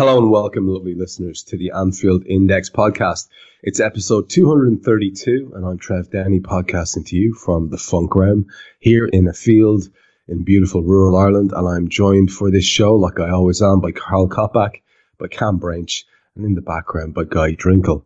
[0.00, 3.28] Hello and welcome, lovely listeners, to the Anfield Index podcast.
[3.62, 8.46] It's episode 232, and I'm Trev Downey podcasting to you from the Funk Realm
[8.78, 9.90] here in a field
[10.26, 11.52] in beautiful rural Ireland.
[11.54, 14.80] And I'm joined for this show, like I always am, by Karl Coppack,
[15.18, 18.04] by Kam Brainch, and in the background by Guy Drinkel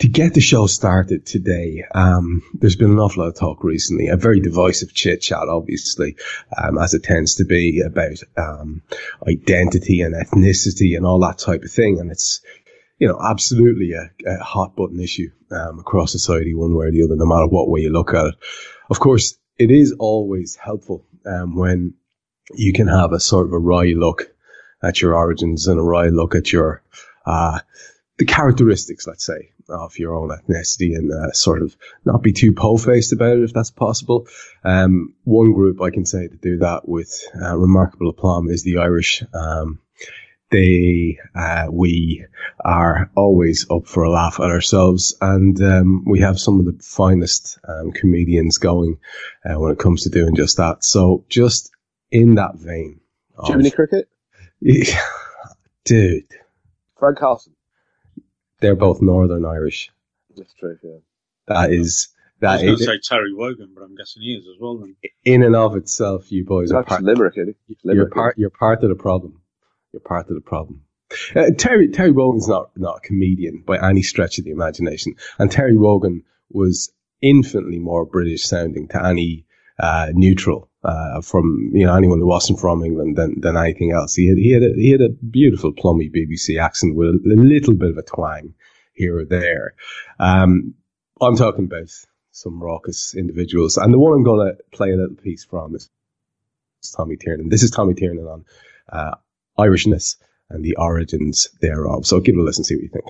[0.00, 4.08] to get the show started today, um, there's been an awful lot of talk recently,
[4.08, 6.16] a very divisive chit chat, obviously,
[6.56, 8.82] um, as it tends to be about um,
[9.26, 12.00] identity and ethnicity and all that type of thing.
[12.00, 12.40] And it's,
[12.98, 17.04] you know, absolutely a, a hot button issue um, across society, one way or the
[17.04, 18.34] other, no matter what way you look at it.
[18.90, 21.94] Of course, it is always helpful um, when
[22.52, 24.34] you can have a sort of a wry look
[24.82, 26.82] at your origins and a wry look at your
[27.24, 27.60] uh,
[28.18, 32.52] the characteristics, let's say, of your own ethnicity and uh, sort of not be too
[32.52, 34.26] po-faced about it if that's possible.
[34.64, 38.78] Um, one group I can say to do that with uh, remarkable aplomb is the
[38.78, 39.22] Irish.
[39.32, 39.80] Um,
[40.50, 42.24] they, uh, we
[42.64, 46.80] are always up for a laugh at ourselves, and um, we have some of the
[46.80, 48.98] finest um, comedians going
[49.44, 50.84] uh, when it comes to doing just that.
[50.84, 51.72] So, just
[52.12, 53.00] in that vein,
[53.36, 54.08] of, Jiminy Cricket,
[55.84, 56.24] dude,
[56.96, 57.54] Fred Carlson
[58.64, 59.90] they're both Northern Irish.
[60.36, 60.78] That's true.
[60.82, 60.96] Yeah.
[61.46, 62.08] That is
[62.40, 62.60] that.
[62.60, 64.78] I was going to say Terry Wogan, but I'm guessing he is as well.
[64.78, 64.96] Then.
[65.24, 67.02] In and of itself, you boys That's are part.
[67.02, 68.38] Limerick, Limerick, you're part.
[68.38, 69.42] You're part of the problem.
[69.92, 70.82] You're part of the problem.
[71.36, 75.50] Uh, Terry Terry Wogan's not not a comedian by any stretch of the imagination, and
[75.50, 79.46] Terry Wogan was infinitely more British sounding to any
[79.78, 84.14] uh, neutral uh, from you know anyone who wasn't from England than, than anything else.
[84.14, 87.74] He had he had a, he had a beautiful plummy BBC accent with a, little
[87.74, 88.54] bit of a twang
[88.92, 89.74] here or there.
[90.18, 90.74] Um,
[91.20, 91.88] I'm talking about
[92.32, 95.88] some raucous individuals, and the one I'm going to play a little piece from is
[96.96, 97.48] Tommy Tiernan.
[97.48, 98.44] This is Tommy Tiernan on
[98.92, 99.14] uh,
[99.58, 100.16] Irishness
[100.50, 102.06] and the origins thereof.
[102.06, 103.06] So give it a listen, see what you think.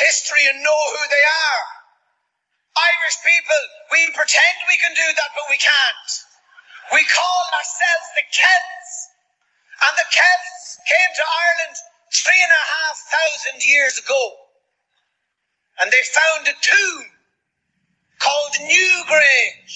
[0.00, 1.64] History and know who they are.
[2.72, 6.10] Irish people, we pretend we can do that, but we can't.
[6.92, 8.92] We call ourselves the Celts.
[9.84, 11.76] And the Celts came to Ireland
[12.12, 14.22] three and a half thousand years ago.
[15.80, 17.06] And they found a tomb
[18.20, 19.74] called Newgrange,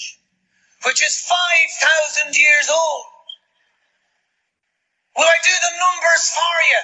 [0.85, 3.05] which is 5,000 years old.
[5.17, 6.81] Will I do the numbers for you?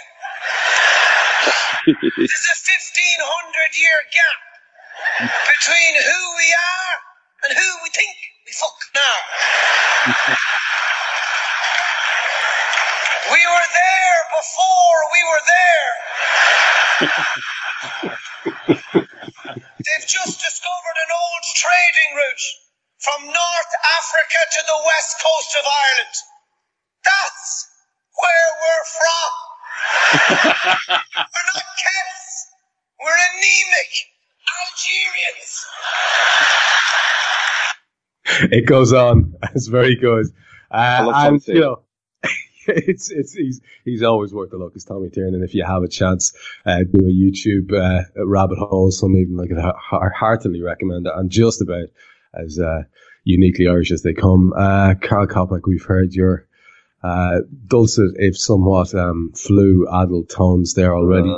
[1.86, 4.40] There's a 1500 year gap
[5.52, 6.96] between who we are
[7.44, 8.16] and who we think
[8.48, 9.24] we fucking are.
[13.36, 15.92] we were there before we were there.
[19.84, 22.46] They've just discovered an old trading route
[23.00, 26.16] from North Africa to the west coast of Ireland.
[27.04, 27.68] That's
[28.16, 29.53] where we're from.
[30.14, 32.52] We're not cats.
[33.00, 33.92] We're anemic
[34.60, 35.66] Algerians.
[38.52, 39.34] It goes on.
[39.54, 40.28] It's very good.
[40.72, 41.82] Uh, and, you know,
[42.68, 44.72] it's it's he's he's always worth a look.
[44.76, 45.44] It's Tommy Tiernan.
[45.44, 46.34] If you have a chance,
[46.66, 48.90] uh, do a YouTube uh, rabbit hole.
[48.92, 51.14] Some even like I heartily recommend it.
[51.16, 51.90] And just about
[52.34, 52.84] as uh,
[53.24, 54.54] uniquely Irish as they come.
[54.58, 56.48] Uh, Karl Coppack, we've heard your
[57.04, 61.30] uh, dulcet, if somewhat um, flu adult tones there already.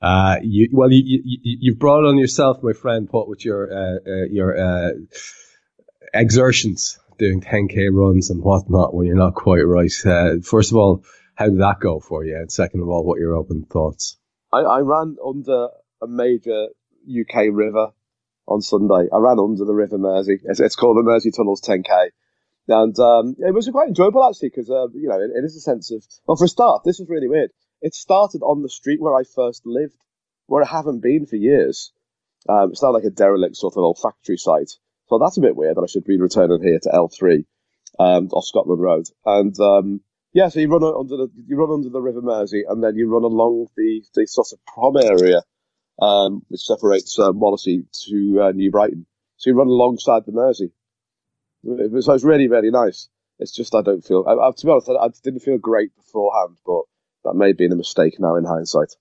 [0.00, 3.98] Uh, you, well, you, you, you've brought on yourself, my friend, what with your uh,
[4.04, 4.90] uh, your uh,
[6.12, 9.92] exertions doing 10k runs and whatnot when you're not quite right.
[10.04, 11.04] Uh, first of all,
[11.34, 12.36] how did that go for you?
[12.36, 14.16] And second of all, what are your open thoughts?
[14.52, 15.68] I, I ran under
[16.02, 16.68] a major
[17.08, 17.92] UK river
[18.48, 19.08] on Sunday.
[19.12, 20.40] I ran under the River Mersey.
[20.42, 22.10] It's, it's called the Mersey Tunnels 10k.
[22.68, 25.60] And um, it was quite enjoyable actually because uh, you know it, it is a
[25.60, 27.50] sense of well for a start this was really weird.
[27.80, 29.98] It started on the street where I first lived,
[30.46, 31.92] where I haven't been for years.
[32.48, 34.70] Um, it's not like a derelict sort of old factory site,
[35.08, 37.44] so that's a bit weird that I should be returning here to L3
[37.98, 39.06] um, off Scotland Road.
[39.26, 40.00] And um,
[40.32, 43.12] yeah, so you run under the you run under the River Mersey, and then you
[43.12, 45.42] run along the the sort of prom area,
[46.00, 49.06] um, which separates uh, Wallasey to uh, New Brighton.
[49.36, 50.72] So you run alongside the Mersey
[51.64, 53.08] so it's really, really nice.
[53.38, 54.24] It's just I don't feel.
[54.26, 56.82] I, I, to be honest, I, I didn't feel great beforehand, but
[57.24, 58.94] that may have been a mistake now in hindsight.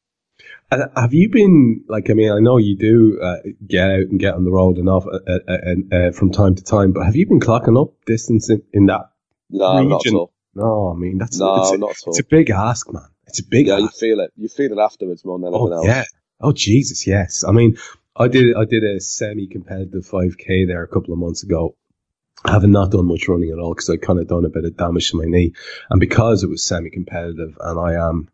[0.71, 2.09] Uh, have you been like?
[2.09, 3.37] I mean, I know you do uh,
[3.67, 6.93] get out and get on the road enough uh, uh, uh from time to time,
[6.93, 9.11] but have you been clocking up distance in, in that
[9.49, 9.89] no, region?
[9.89, 10.33] not at all.
[10.55, 12.11] No, I mean that's no, it's a, not at all.
[12.11, 13.07] It's a big ask, man.
[13.27, 13.67] It's a big.
[13.67, 13.81] Yeah, ask.
[13.81, 14.31] you feel it.
[14.35, 15.85] You feel it afterwards more than anything oh, else.
[15.85, 16.03] Yeah.
[16.39, 17.43] Oh Jesus, yes.
[17.47, 17.77] I mean,
[18.15, 21.75] I did I did a semi-competitive 5k there a couple of months ago.
[22.43, 24.65] I have not done much running at all because I kind of done a bit
[24.65, 25.53] of damage to my knee,
[25.89, 28.29] and because it was semi-competitive, and I am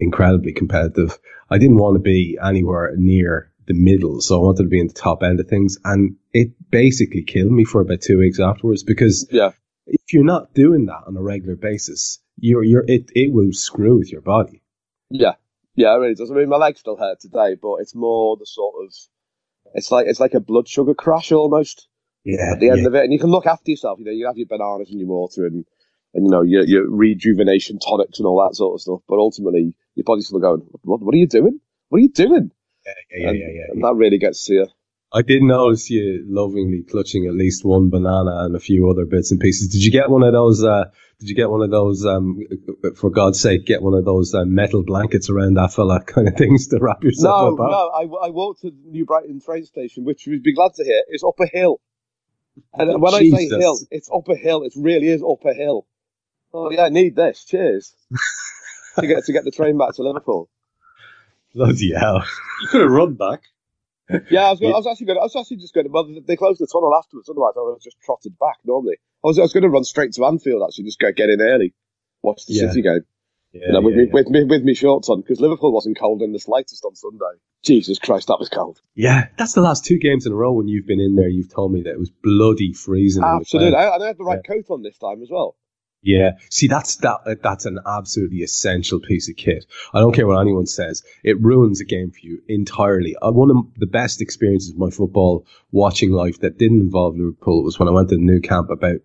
[0.00, 1.18] incredibly competitive,
[1.50, 4.88] I didn't want to be anywhere near the middle, so I wanted to be in
[4.88, 8.82] the top end of things, and it basically killed me for about two weeks afterwards
[8.82, 9.52] because yeah.
[9.86, 13.98] if you're not doing that on a regular basis, you're you're it it will screw
[13.98, 14.62] with your body.
[15.10, 15.34] Yeah,
[15.76, 16.30] yeah, it really does.
[16.30, 18.92] I mean, my legs still hurt today, but it's more the sort of
[19.74, 21.88] it's like it's like a blood sugar crash almost.
[22.24, 22.52] Yeah.
[22.52, 22.86] At the end yeah.
[22.86, 23.98] of it, and you can look after yourself.
[23.98, 25.64] You know, you have your bananas and your water and
[26.14, 29.00] and you know your your rejuvenation tonics and all that sort of stuff.
[29.08, 30.62] But ultimately, your body's still going.
[30.82, 31.60] What what are you doing?
[31.88, 32.50] What are you doing?
[32.86, 34.66] Yeah, yeah, and, yeah, yeah, and that really gets to you.
[35.12, 39.30] I did notice you lovingly clutching at least one banana and a few other bits
[39.30, 39.68] and pieces.
[39.68, 40.64] Did you get one of those?
[40.64, 40.86] Uh,
[41.20, 42.04] did you get one of those?
[42.04, 42.40] Um,
[42.96, 46.36] for God's sake, get one of those uh, metal blankets around that fella kind of
[46.36, 47.70] things to wrap yourself no, up.
[47.70, 51.02] No, I, I walked to New Brighton train station, which you'd be glad to hear
[51.08, 51.80] is up a hill.
[52.74, 53.34] And when Jesus.
[53.34, 54.62] I say hill, it's up a hill.
[54.62, 55.86] It really is up a hill.
[56.52, 57.44] Oh yeah, I need this.
[57.44, 57.94] Cheers.
[58.98, 60.48] to get to get the train back to Liverpool.
[61.54, 62.24] Bloody hell!
[62.62, 63.42] You could have run back.
[64.30, 65.18] Yeah, I was, going, I was actually going.
[65.18, 65.86] I was actually just going.
[65.86, 67.28] To, well, they closed the tunnel afterwards.
[67.28, 68.58] Otherwise, I would have just trotted back.
[68.64, 69.38] Normally, I was.
[69.38, 70.62] I was going to run straight to Anfield.
[70.66, 71.72] Actually, just go get in early,
[72.22, 72.68] watch the Yeah.
[72.68, 73.04] City game.
[73.54, 74.12] Yeah, You know, with yeah, me yeah.
[74.12, 77.38] with me with me shorts on because Liverpool wasn't cold in the slightest on Sunday.
[77.62, 78.80] Jesus Christ, that was cold.
[78.94, 81.28] Yeah, that's the last two games in a row when you've been in there.
[81.28, 83.22] You've told me that it was bloody freezing.
[83.22, 83.76] Absolutely.
[83.76, 85.56] I, and I had the right coat on this time as well.
[86.04, 87.38] Yeah, see, that's that.
[87.42, 89.64] That's an absolutely essential piece of kit.
[89.94, 93.16] I don't care what anyone says; it ruins a game for you entirely.
[93.16, 97.64] Uh, one of the best experiences of my football watching life that didn't involve Liverpool
[97.64, 98.96] was when I went to the Nou Camp about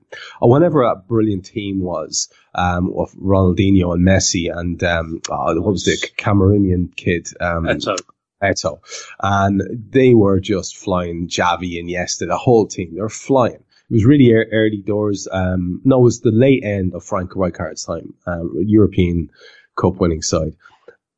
[0.44, 5.72] uh, whenever a brilliant team was um, of Ronaldinho and Messi and um, uh, what
[5.72, 7.30] was the Cameroonian kid?
[7.40, 7.95] Um, Eto'o.
[8.44, 8.81] Eto'o.
[9.22, 12.94] And they were just flying Xavi and Iniesta, the whole team.
[12.94, 13.63] They were flying.
[13.90, 15.28] It was really ear- early doors.
[15.32, 19.32] Um, no, it was the late end of Frank Rijkaard's time, um, European
[19.76, 20.56] Cup winning side.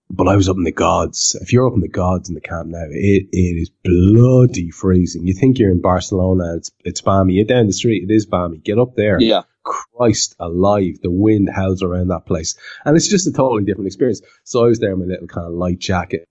[0.10, 1.38] But I was up in the gods.
[1.40, 5.26] If you're up in the gods in the camp now, it, it is bloody freezing.
[5.26, 7.36] You think you're in Barcelona, it's, it's balmy.
[7.36, 8.58] You're down the street, it is balmy.
[8.58, 9.22] Get up there.
[9.22, 12.56] Yeah, Christ alive, the wind howls around that place.
[12.84, 14.22] And it's just a totally different experience.
[14.44, 16.28] So I was there in my little kind of light jacket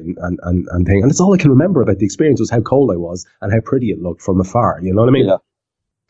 [0.00, 1.02] and, and, and, and thing.
[1.02, 3.52] And that's all I can remember about the experience was how cold I was and
[3.52, 4.80] how pretty it looked from afar.
[4.82, 5.26] You know what I mean?
[5.26, 5.36] Yeah.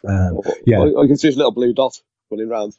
[0.09, 0.79] Um, yeah.
[0.79, 2.01] all you can see is a little blue dot
[2.31, 2.75] running round.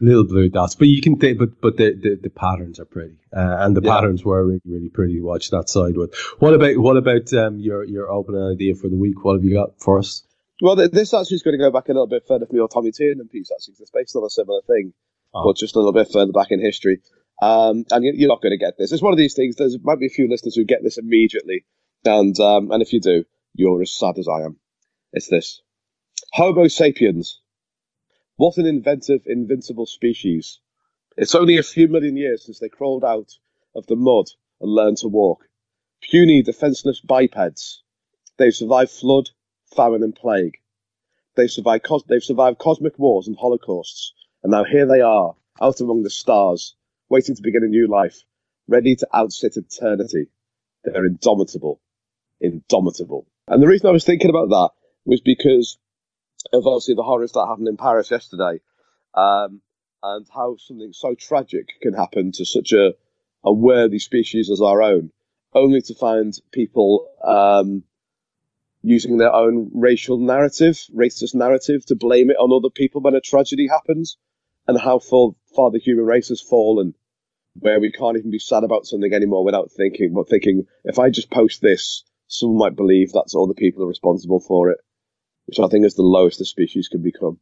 [0.00, 3.16] little blue dots, but you can, th- but, but the, the, the patterns are pretty.
[3.36, 3.94] Uh, and the Yeah.
[3.94, 6.14] patterns were really, really pretty to watch that side with.
[6.38, 9.24] What about, what about, um, your, your opening idea for the week?
[9.24, 10.22] What have you got for us?
[10.60, 12.68] Well, th- this actually is going to go back a little bit further for your
[12.68, 14.92] Tommy Tiernan piece, actually, 'cause it's based on a similar thing,
[15.34, 15.44] Oh.
[15.44, 17.00] but just a little bit further back in history.
[17.40, 18.92] Um, and you- you're not going to get this.
[18.92, 19.56] It's one of these things.
[19.56, 21.64] There might be a few listeners who get this immediately,
[22.04, 23.24] and um, and if you do,
[23.54, 24.58] you're as sad as I am.
[25.12, 25.62] It's this:
[26.32, 27.40] Homo sapiens.
[28.36, 30.60] What an inventive, invincible species!
[31.16, 33.36] It's only a few million years since they crawled out
[33.74, 34.26] of the mud
[34.60, 35.48] and learned to walk.
[36.00, 37.82] Puny, defenseless bipeds.
[38.36, 39.30] They've survived flood,
[39.76, 40.58] famine, and plague.
[41.36, 45.80] They've survived, cos- they've survived cosmic wars and holocausts, and now here they are, out
[45.80, 46.76] among the stars,
[47.08, 48.22] waiting to begin a new life,
[48.66, 50.28] ready to outsit eternity.
[50.84, 51.80] They're indomitable.
[52.40, 53.26] Indomitable.
[53.46, 54.70] And the reason I was thinking about that
[55.04, 55.78] was because
[56.52, 58.60] of obviously the horrors that happened in Paris yesterday,
[59.14, 59.60] um,
[60.02, 62.92] and how something so tragic can happen to such a,
[63.44, 65.10] a worthy species as our own,
[65.54, 67.82] only to find people um,
[68.82, 73.20] using their own racial narrative, racist narrative, to blame it on other people when a
[73.20, 74.16] tragedy happens,
[74.68, 76.94] and how far, far the human race has fallen,
[77.54, 81.10] where we can't even be sad about something anymore without thinking, but thinking, if I
[81.10, 84.78] just post this, someone might believe that's all the people are responsible for it,
[85.46, 87.40] which I think is the lowest the species can become.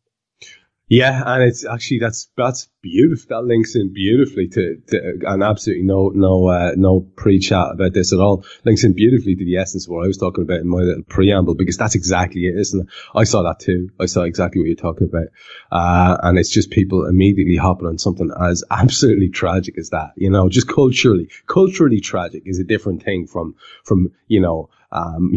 [0.88, 3.26] Yeah, and it's actually that's that's beautiful.
[3.30, 7.92] That links in beautifully to, to and absolutely no no uh, no pre chat about
[7.92, 8.44] this at all.
[8.64, 11.02] Links in beautifully to the essence of what I was talking about in my little
[11.02, 12.86] preamble because that's exactly it, isn't it?
[13.16, 13.90] I saw that too.
[13.98, 15.26] I saw exactly what you're talking about,
[15.72, 20.12] uh, and it's just people immediately hopping on something as absolutely tragic as that.
[20.16, 25.32] You know, just culturally, culturally tragic is a different thing from from you know um,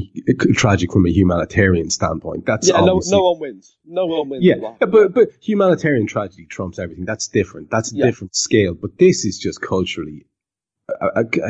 [0.56, 2.46] tragic from a humanitarian standpoint.
[2.46, 3.78] That's yeah, no, no one wins.
[3.86, 4.44] No one wins.
[4.44, 7.06] yeah, but but humanitarian tragedy trumps everything.
[7.06, 7.70] That's different.
[7.70, 8.06] That's a Yeah.
[8.08, 8.74] different scale.
[8.74, 10.26] But this is just culturally,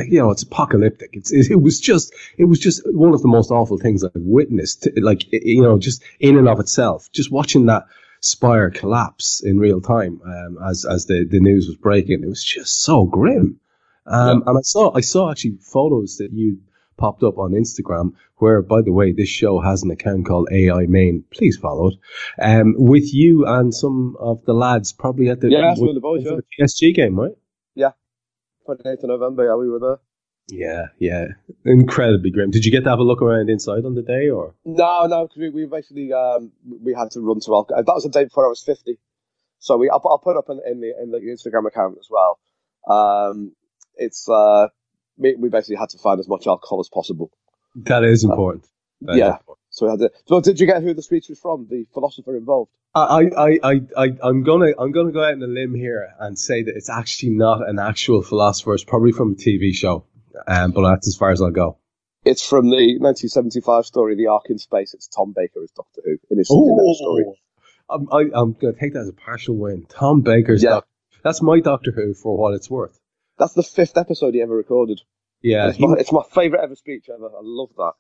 [0.08, 1.12] you know, it's apocalyptic.
[1.14, 4.12] It's it, it was just it was just one of the most awful things I've
[4.16, 4.88] witnessed.
[4.98, 7.86] Like you know, just in and of itself, just watching that
[8.22, 12.44] spire collapse in real time um, as as the the news was breaking, it was
[12.44, 13.60] just so grim.
[14.06, 16.60] Um, And I saw I saw actually photos that you
[17.00, 20.86] popped up on Instagram, where by the way, this show has an account called AI
[20.86, 21.24] Main.
[21.32, 21.96] Please follow it.
[22.40, 26.26] Um, with you and some of the lads, probably at the Yeah, with- the boys,
[26.26, 27.36] with the PSG game, right?
[27.74, 27.92] Yeah,
[28.68, 29.46] 28th of November.
[29.46, 30.00] Yeah, we were there.
[30.52, 31.26] Yeah, yeah,
[31.64, 32.50] incredibly grim.
[32.52, 35.28] Did you get to have a look around inside on the day, or No, no,
[35.28, 36.52] because we, we basically um,
[36.84, 37.66] we had to run to Al.
[37.70, 38.98] That was the day before I was fifty,
[39.60, 42.08] so we I'll, put- I'll put up in, in the in the Instagram account as
[42.10, 42.40] well.
[42.88, 43.54] Um,
[43.96, 44.70] it's uh,
[45.20, 47.32] we, basically had to find as much alcohol as possible.
[47.76, 48.66] that is important?
[49.02, 49.28] That is yeah.
[49.28, 49.58] important.
[49.70, 50.42] So we had to.
[50.42, 51.68] Did you get who the speech was from?
[51.70, 52.72] The philosopher involved.
[52.96, 56.38] I, I, I, I, I'm gonna, I'm gonna go out on a limb here and
[56.38, 58.74] say that it's actually not an actual philosopher.
[58.74, 60.06] It's probably from a TV show,
[60.48, 61.78] um, but that's as far as I'll go.
[62.26, 64.94] It's from the 1975 story, The Ark in Space.
[64.94, 67.26] It's Tom Baker as Doctor Who in his story.
[67.90, 69.86] I'm, I, I'm gonna take that as a partial win.
[69.88, 70.70] Tom Baker's Yeah.
[70.72, 70.88] doc-
[71.24, 72.99] that's my Doctor Who for what it's worth.
[73.40, 75.02] That's the fifth episode he ever recorded.
[75.42, 77.28] Yeah, it's, he- my, it's my favourite ever speech ever.
[77.28, 77.94] I love that.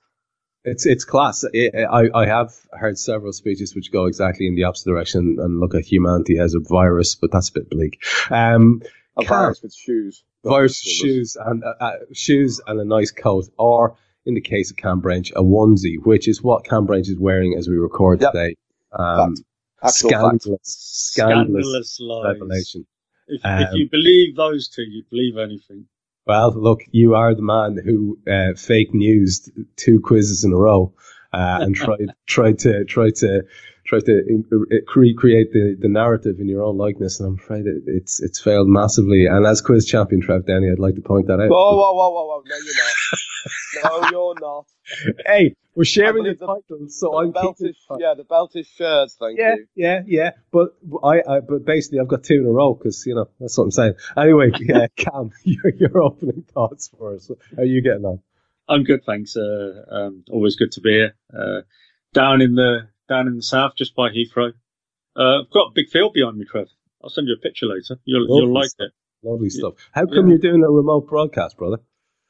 [0.65, 1.45] It's it's class.
[1.45, 5.59] I, I I have heard several speeches which go exactly in the opposite direction and
[5.61, 7.97] look at humanity as a virus, but that's a bit bleak.
[8.29, 8.81] Um,
[9.17, 10.23] A Car- virus with shoes.
[10.43, 14.75] virus shoes and uh, uh, shoes and a nice coat, or in the case of
[14.75, 18.33] Kam Brainch, a onesie, which is what Kam Brainch is wearing as we record Yep.
[18.33, 18.55] today.
[18.91, 19.45] Um, Fact.
[19.81, 20.41] Actual fact.
[20.41, 22.25] scandalous, scandalous Scandalous lies.
[22.33, 22.85] revelation.
[23.29, 25.85] If, Um, if you believe those two, you believe anything.
[26.25, 30.93] Well, look, you are the man who uh, fake news two quizzes in a row
[31.33, 33.43] uh, and tried tried to try to
[33.85, 37.83] try to uh, recreate the, the narrative in your own likeness, and I'm afraid it,
[37.87, 39.25] it's it's failed massively.
[39.25, 41.49] And as quiz champion Trev Denny, I'd like to point that out.
[41.49, 42.43] Whoa, whoa, whoa, whoa, whoa.
[42.45, 42.93] No, you're not.
[43.83, 44.65] no, you're not.
[45.25, 48.23] Hey, we're sharing the believe the- titles, so the I'm belt keeping is, yeah, the
[48.23, 49.67] belt is shared, thank Yeah, you.
[49.75, 50.31] yeah, yeah.
[50.51, 53.57] But I, I, but basically, I've got two in a row because you know that's
[53.57, 53.93] what I'm saying.
[54.17, 57.29] Anyway, yeah, Kam, your, your opening thoughts for us.
[57.55, 58.19] How are you getting on?
[58.67, 59.35] I'm good, thanks.
[59.37, 61.15] Uh, um, always good to be here.
[61.31, 61.61] Uh,
[62.13, 64.53] down in the down in the south, just by Heathrow.
[65.15, 66.67] Uh, I've got a big field behind me, Trev.
[67.03, 67.99] I'll send you a picture later.
[68.05, 68.87] You'll Lovely you'll like stuff.
[68.87, 68.93] it.
[69.27, 69.73] Lovely stuff.
[69.91, 70.29] How come Yeah.
[70.31, 71.77] you're doing a remote broadcast, brother?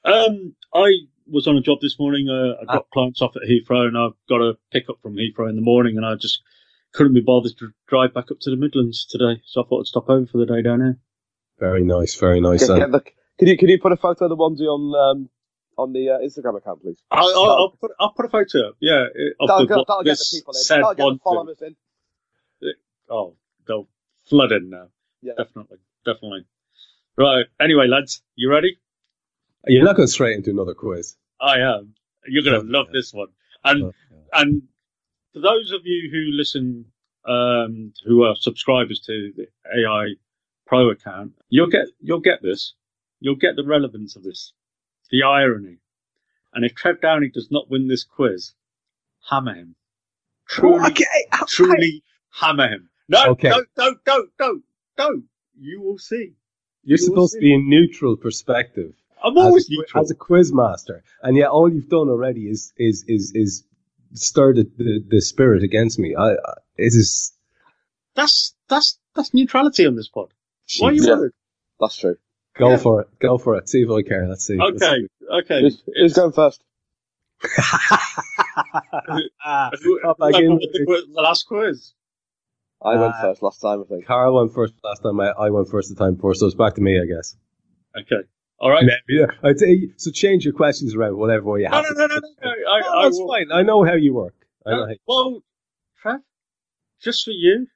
[0.05, 0.91] Um, I
[1.31, 2.27] was on a job this morning.
[2.29, 2.71] Uh, I Ah.
[2.73, 5.61] dropped clients off at Heathrow, and I've got a pick up from Heathrow in the
[5.61, 6.41] morning, and I just
[6.93, 9.85] couldn't be bothered to drive back up to the Midlands today, so I thought I'd
[9.87, 10.99] stop over for the day down here.
[11.59, 12.61] Very nice, very nice.
[12.67, 14.95] Get, And get the, can you can you put a photo of the onesie on
[15.17, 15.29] um,
[15.77, 17.01] on the uh, Instagram account, please?
[17.11, 18.75] I'll, I'll, I'll put I'll put a photo up.
[18.79, 19.05] Yeah,
[19.39, 20.59] of That'll, the, get, that'll get the this people in.
[20.61, 21.19] said That'll get the one.
[21.19, 21.75] followers in.
[23.09, 23.35] Oh,
[23.67, 23.87] they'll
[24.29, 24.87] flood in now.
[25.21, 25.33] Yeah.
[25.37, 26.45] Definitely, definitely.
[27.17, 27.45] Right.
[27.59, 28.77] Anyway, lads, you ready?
[29.67, 31.15] You're not going straight into another quiz.
[31.41, 31.95] I am.
[32.27, 32.67] You're gonna Okay.
[32.69, 33.29] love this one.
[33.63, 33.91] And
[34.33, 34.63] and
[35.33, 36.85] for those of you who listen,
[37.25, 39.47] um, who are subscribers to the
[39.77, 40.15] AI
[40.67, 42.75] Pro account, you'll get you'll get this.
[43.21, 44.53] You'll get the relevance of this,
[45.11, 45.79] the irony.
[46.53, 48.53] And if Trev Downey does not win this quiz,
[49.29, 49.75] hammer him.
[50.47, 51.05] Truly, okay,
[51.47, 52.89] truly hammer him.
[53.09, 53.49] No, Okay.
[53.49, 54.63] don't, don't, don't, don't,
[54.97, 55.25] don't.
[55.59, 56.33] You will see.
[56.83, 60.03] You're You'll supposed to be a neutral perspective I'm as always a, neutral.
[60.03, 63.63] as a quiz master, and yet all you've done already is is is is
[64.13, 66.15] stir the, the, the spirit against me.
[66.15, 66.35] I, I
[66.77, 67.33] it is
[68.15, 70.33] That's that's that's neutrality on this pod.
[70.79, 71.15] Why are you Yeah.
[71.15, 71.31] worried?
[71.79, 72.15] That's true.
[72.57, 72.77] go Yeah.
[72.77, 73.67] for it, go for it.
[73.69, 74.27] See if I care.
[74.27, 74.57] Let's see.
[74.57, 75.07] Let's Okay,
[75.41, 75.61] okay.
[75.61, 76.61] Who's, who's going first?
[79.05, 80.49] Who- Hop back whoever in.
[80.51, 81.93] won the, the last quiz.
[82.81, 84.05] I went Uh, first last time, I think.
[84.05, 85.19] Karl went first last time.
[85.19, 87.35] I, I went first the time before, so it's back to me, I guess.
[87.97, 88.27] Okay.
[88.61, 88.83] All right.
[89.07, 90.11] Yeah, I'd say so.
[90.11, 91.83] Change your questions around whatever way you have.
[91.83, 91.93] no, to.
[91.95, 92.27] no, no, no.
[92.43, 92.49] no.
[92.69, 93.51] I, No, I that's will- fine.
[93.51, 94.35] I know how you work.
[94.65, 94.83] I know.
[94.83, 95.43] Uh, well,
[96.01, 96.19] Trev,
[97.01, 97.67] just for you,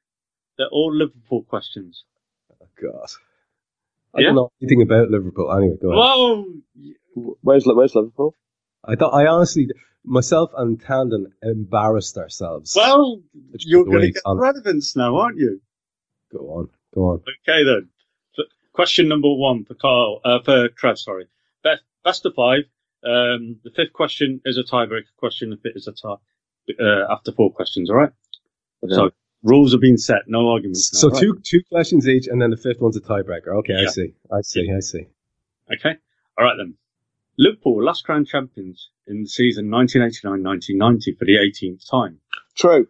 [0.57, 2.03] they're all Liverpool questions.
[2.61, 3.07] oh, God.
[4.15, 4.27] I Yeah?
[4.27, 5.51] don't know anything about Liverpool.
[5.51, 6.63] Anyway, go on.
[7.15, 7.33] Whoa!
[7.41, 8.35] Where's where's Liverpool?
[8.83, 9.69] I thought I honestly,
[10.03, 12.73] myself and Tandon embarrassed ourselves.
[12.75, 13.21] Well,
[13.59, 14.37] you're going to get on.
[14.37, 15.61] relevance now, aren't you?
[16.31, 17.21] go on, go on.
[17.47, 17.89] Okay then.
[18.73, 21.27] So, question number one for Karl, uh, for Trev, sorry.
[21.63, 22.63] Best, best of five.
[23.03, 26.15] Um, the fifth question is a tiebreaker question if it is a tie,
[26.79, 28.11] uh, after four questions, alright?
[28.89, 29.11] So,
[29.43, 30.93] rules have been set, no arguments.
[30.93, 31.19] now, So right?
[31.21, 33.57] two two questions each, and then the fifth one's a tiebreaker.
[33.59, 34.13] Okay, I see.
[34.31, 34.71] I see.
[34.75, 35.05] I see.
[35.73, 35.95] Okay.
[36.37, 36.75] All right then.
[37.37, 42.19] Liverpool, last crown champions in the season 1989-1990 for the 18th time.
[42.55, 42.87] True.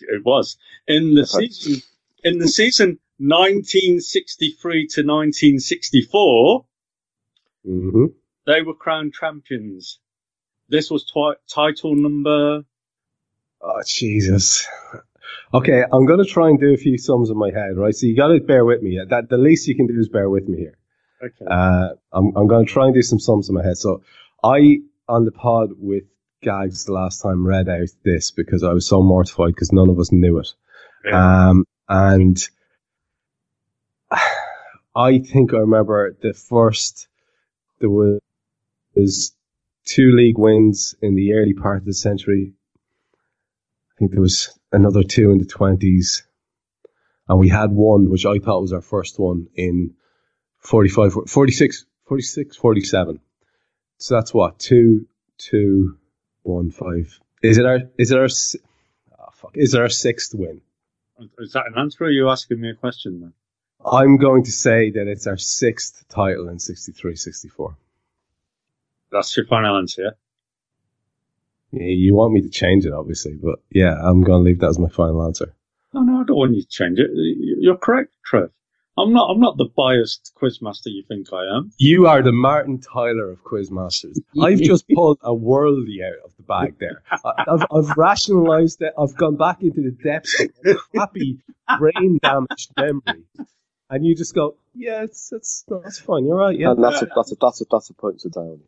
[0.00, 0.56] It was
[0.86, 1.48] in the Okay.
[1.48, 1.82] season
[2.24, 6.64] in the season 1963 to 1964.
[7.64, 8.06] hmm
[8.46, 10.00] They were crowned champions.
[10.68, 12.62] This was twi- title number.
[13.60, 14.66] Oh, Jesus.
[15.54, 17.94] Okay, I'm going to try and do a few sums in my head, right?
[17.94, 18.98] So you got to bear with me.
[19.08, 20.78] That the least you can do is bear with me here.
[21.22, 21.44] Okay.
[21.48, 23.76] Uh, I'm, I'm going to try and do some sums in my head.
[23.78, 24.02] So
[24.42, 26.04] I, on the pod with
[26.42, 29.98] Gags the last time, read out this because I was so mortified because none of
[30.00, 30.48] us knew it.
[31.14, 32.36] Um, and
[34.94, 37.08] I think I remember the first,
[37.80, 38.20] there was,
[38.94, 39.32] was
[39.84, 42.52] two league wins in the early part of the century.
[43.14, 46.26] I think there was another two in the twenties.
[47.28, 49.94] And we had one, which I thought was our first one in
[50.58, 53.20] 45, 46, 46, 47.
[53.98, 54.58] So that's what?
[54.58, 55.06] Two,
[55.38, 55.96] two,
[56.42, 57.18] one, five.
[57.42, 60.60] Is it our, is it our, oh, fuck, is it our sixth win?
[61.38, 63.32] Is that an answer or are you asking me a question then?
[63.84, 67.76] I'm going to say that it's our sixth title in 63, 64.
[69.10, 70.10] That's your final answer, yeah?
[71.72, 74.68] Yeah, You want me to change it, obviously, but yeah, I'm going to leave that
[74.68, 75.54] as my final answer.
[75.94, 77.10] No, no, I don't want you to change it.
[77.14, 78.50] You're correct, Trev.
[78.98, 79.30] I'm not.
[79.30, 81.70] I'm not the biased quizmaster you think I am.
[81.78, 84.18] You are the Martin Tyler of Quizmasters.
[84.42, 87.02] I've just pulled a worldie out of the bag there.
[87.24, 88.92] I've, I've rationalized it.
[88.98, 91.38] I've gone back into the depths of my crappy
[91.78, 93.24] brain damaged memory.
[93.92, 96.24] And you just go, yeah, it's, it's, that's fine.
[96.24, 96.58] You're right.
[96.58, 96.70] Yeah.
[96.70, 98.64] And that's a, that's a, that's a, that's a point to Downey.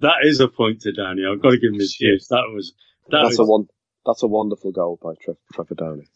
[0.00, 1.22] That is a point to Danny.
[1.30, 2.12] I've got to give him his Shit.
[2.12, 2.28] dues.
[2.28, 2.72] That was.
[3.10, 3.68] That That's was, a one,
[4.06, 6.08] that's a wonderful goal by Tre- Trevor Downey.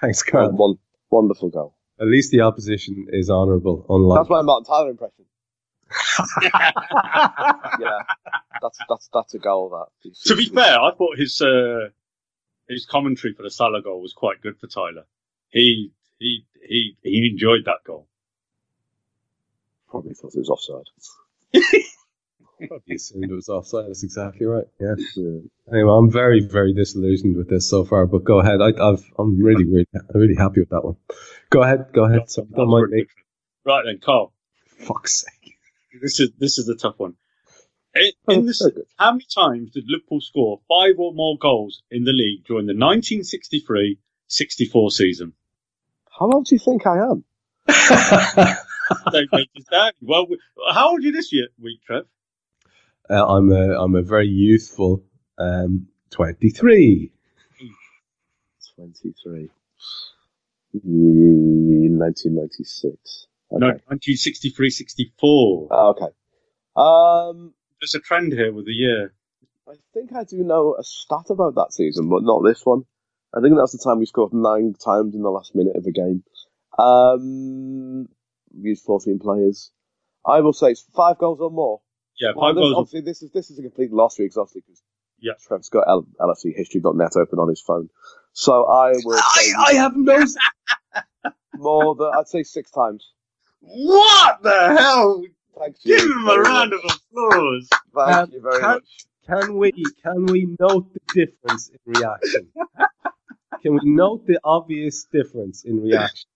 [0.00, 0.52] Thanks, Karl.
[0.52, 0.78] One,
[1.10, 1.74] wonderful goal.
[2.00, 4.20] At least the opposition is honourable, unlike.
[4.20, 5.24] That's my Martin Tyler impression.
[6.42, 6.70] yeah,
[8.62, 9.70] that's that's that's a goal.
[9.70, 11.88] That To be fair, I thought his uh,
[12.68, 15.04] his commentary for the Salah goal was quite good for Tyler.
[15.50, 18.06] He he he he enjoyed that goal.
[19.88, 20.88] probably thought it was offside.
[22.60, 23.88] You assumed it was offside.
[23.88, 24.66] That's exactly right.
[24.80, 24.94] Yeah.
[25.16, 25.40] Yeah.
[25.72, 28.06] Anyway, I'm very, very disillusioned with this so far.
[28.06, 28.60] But go ahead.
[28.60, 30.96] I, I've, I'm really, really, really happy with that one.
[31.50, 31.86] Go ahead.
[31.92, 32.30] Go ahead.
[32.30, 33.06] So, don't mind me.
[33.64, 34.32] Right then, Karl.
[34.78, 35.56] Fuck's sake.
[36.00, 37.14] This is this is a tough one.
[37.94, 41.82] In, oh, in this, very how many times did Liverpool score five or more goals
[41.90, 45.32] in the league during the 1963-64 season?
[46.18, 47.24] How old do you think I am?
[49.10, 49.92] Don't make this down.
[50.00, 50.26] Well,
[50.72, 52.04] how old are you this year, week, Trev?
[53.10, 55.02] uh, I'm a, I'm a very youthful,
[55.38, 57.10] um, 23.
[58.76, 59.50] 23.
[60.72, 63.26] 1996.
[63.52, 63.60] Okay.
[63.60, 65.68] No, 1963-64.
[65.70, 66.08] Ah, okay.
[66.76, 69.12] Um, There's a trend here with the year.
[69.68, 72.84] I think I do know a stat about that season, but not this one.
[73.36, 75.90] I think that's the time we scored nine times in the last minute of a
[75.92, 76.22] game.
[76.78, 78.08] Um,
[78.56, 79.70] we used 14 players.
[80.26, 81.80] I will say it's five goals or more.
[82.18, 82.74] Yeah, five this, goals.
[82.76, 84.82] obviously, this is this is a complete loss because obviously because
[85.20, 85.32] Yeah.
[85.46, 87.88] Trev's got L- LFChistory.net open on his phone.
[88.32, 90.24] So I will say I have no.
[91.54, 93.10] more than I'd say six times.
[93.60, 95.22] What the hell?
[95.58, 95.96] Thank you.
[95.98, 96.84] Give him a very round much.
[96.84, 97.68] of applause.
[97.94, 98.84] Thank Um, you very can- much.
[99.26, 102.48] Can we, can we note the difference in reaction?
[103.64, 106.28] Can we note the obvious difference in reaction?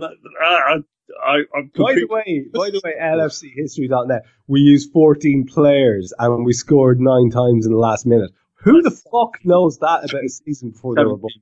[0.00, 0.06] I,
[0.44, 0.76] I,
[1.20, 6.44] I, I'm By the completely- way, by the way, LFChistory.net, we used 14 players and
[6.44, 8.30] we scored nine times in the last minute.
[8.62, 11.32] Who the fuck knows that about a season before they were born?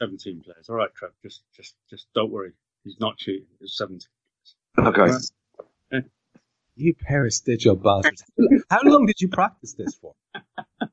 [0.00, 0.68] 17, 17 players.
[0.68, 1.12] All right, Trev.
[1.22, 2.52] Just, just, just don't worry.
[2.84, 3.46] He's not cheating.
[3.60, 4.00] It's 17.
[4.78, 5.12] Okay.
[6.76, 8.24] You pair of stitch up bastards.
[8.68, 10.14] How long did you practice this for?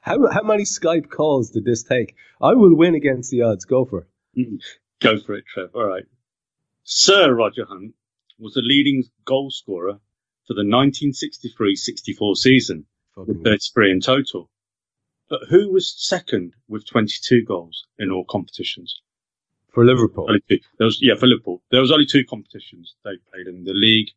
[0.00, 2.14] How, how many Skype calls did this take?
[2.40, 3.64] I will win against the odds.
[3.64, 4.06] Go for it.
[4.38, 4.56] Mm-hmm.
[5.00, 5.70] Go for it, Trev.
[5.74, 6.04] All right.
[6.84, 7.94] Sir Roger Hunt
[8.38, 10.00] was the leading goal scorer
[10.46, 14.50] for the 1963-64 season with Fucking 33 in total.
[15.28, 19.00] But who was second with 22 goals in all competitions?
[19.74, 20.28] For Liverpool.
[20.48, 21.62] There was, yeah, for Liverpool.
[21.70, 22.94] There was only two competitions.
[23.04, 24.08] They played in the league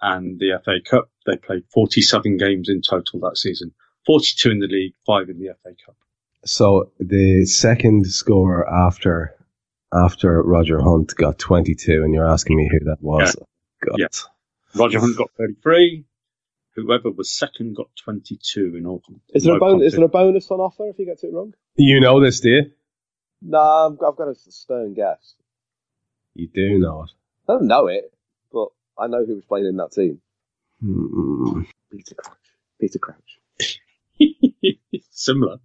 [0.00, 1.10] and the FA Cup.
[1.26, 3.74] They played 47 games in total that season.
[4.06, 5.96] 42 in the league, five in the FA Cup.
[6.44, 9.34] So the second scorer after
[9.92, 13.36] after Roger Hunt got 22, and you're asking me who that was.
[13.80, 13.96] God.
[13.98, 14.08] Yeah.
[14.74, 16.04] Roger Hunt got 33.
[16.74, 19.00] Whoever was second got 22 in all.
[19.32, 19.86] Is there a no bonus?
[19.86, 21.54] Is there a bonus on offer if he gets it wrong?
[21.76, 22.70] You know this, do you?
[23.40, 25.34] No, I've, I've got a stone guess.
[26.34, 27.10] You do know it.
[27.48, 28.12] I don't know it,
[28.52, 30.20] but I know who was playing in that team.
[30.80, 31.62] Hmm.
[31.92, 32.36] Peter Crouch.
[32.80, 33.38] Peter Crouch.
[35.10, 35.58] Similar.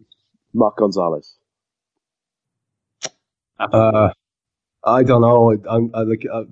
[0.54, 1.36] Mark Gonzalez.
[3.60, 4.10] Uh,
[4.84, 5.52] I don't know.
[5.54, 6.26] I, I'm I, like.
[6.32, 6.44] Uh,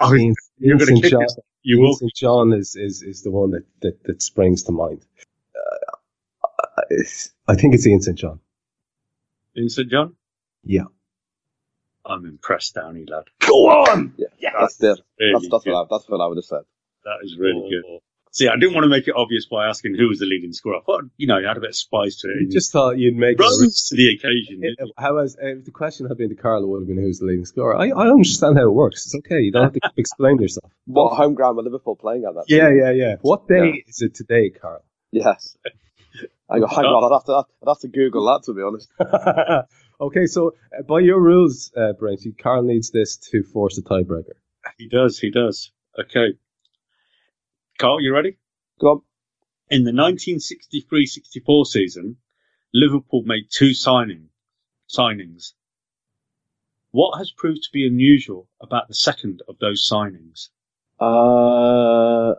[0.00, 1.36] Oh, Ian- You're going to kick John- this.
[1.62, 1.94] You will.
[1.94, 2.14] St.
[2.14, 5.04] John is, is, is the one that, that, that springs to mind.
[5.56, 6.94] Uh,
[7.48, 8.16] I think it's Ian St.
[8.18, 8.40] John.
[9.56, 9.90] In St.
[9.90, 10.14] John?
[10.62, 10.84] Yeah.
[12.06, 13.24] I'm impressed, Downey lad.
[13.40, 14.14] Go on.
[14.38, 16.62] Yeah, that's the, Really that's, that's, what I, that's what I would have said.
[17.04, 18.00] That is really good.
[18.34, 20.78] See, I didn't want to make it obvious by asking who was the leading scorer.
[20.78, 22.40] I thought, you know, you had a bit of spice to it.
[22.40, 23.40] You just thought you'd make it.
[23.40, 24.58] a rose to the occasion.
[24.62, 27.20] If, how as if the question had been to Karl, it would have been who's
[27.20, 27.76] the leading scorer.
[27.76, 29.06] I, I understand how it works.
[29.06, 29.38] It's okay.
[29.38, 30.68] You don't have to explain yourself.
[30.86, 32.46] What home ground were Liverpool playing at that?
[32.48, 33.16] Yeah, yeah, yeah.
[33.22, 34.84] What day is it today, Karl?
[35.12, 35.56] Yes.
[36.50, 37.04] I go, hang on.
[37.04, 38.90] I'd have to, I'd have to Google that to be honest.
[40.00, 44.34] okay, so uh, by your rules, uh, Brent, Karl needs this to force a tiebreaker.
[44.76, 45.70] He does, he does.
[45.96, 46.36] Okay.
[47.78, 48.36] Karl, you ready?
[48.80, 49.02] Go on.
[49.70, 52.16] In the 1963-64 season,
[52.72, 54.28] Liverpool made two signing,
[54.88, 55.52] signings.
[56.90, 60.50] What has proved to be unusual about the second of those signings?
[61.00, 62.34] Uh,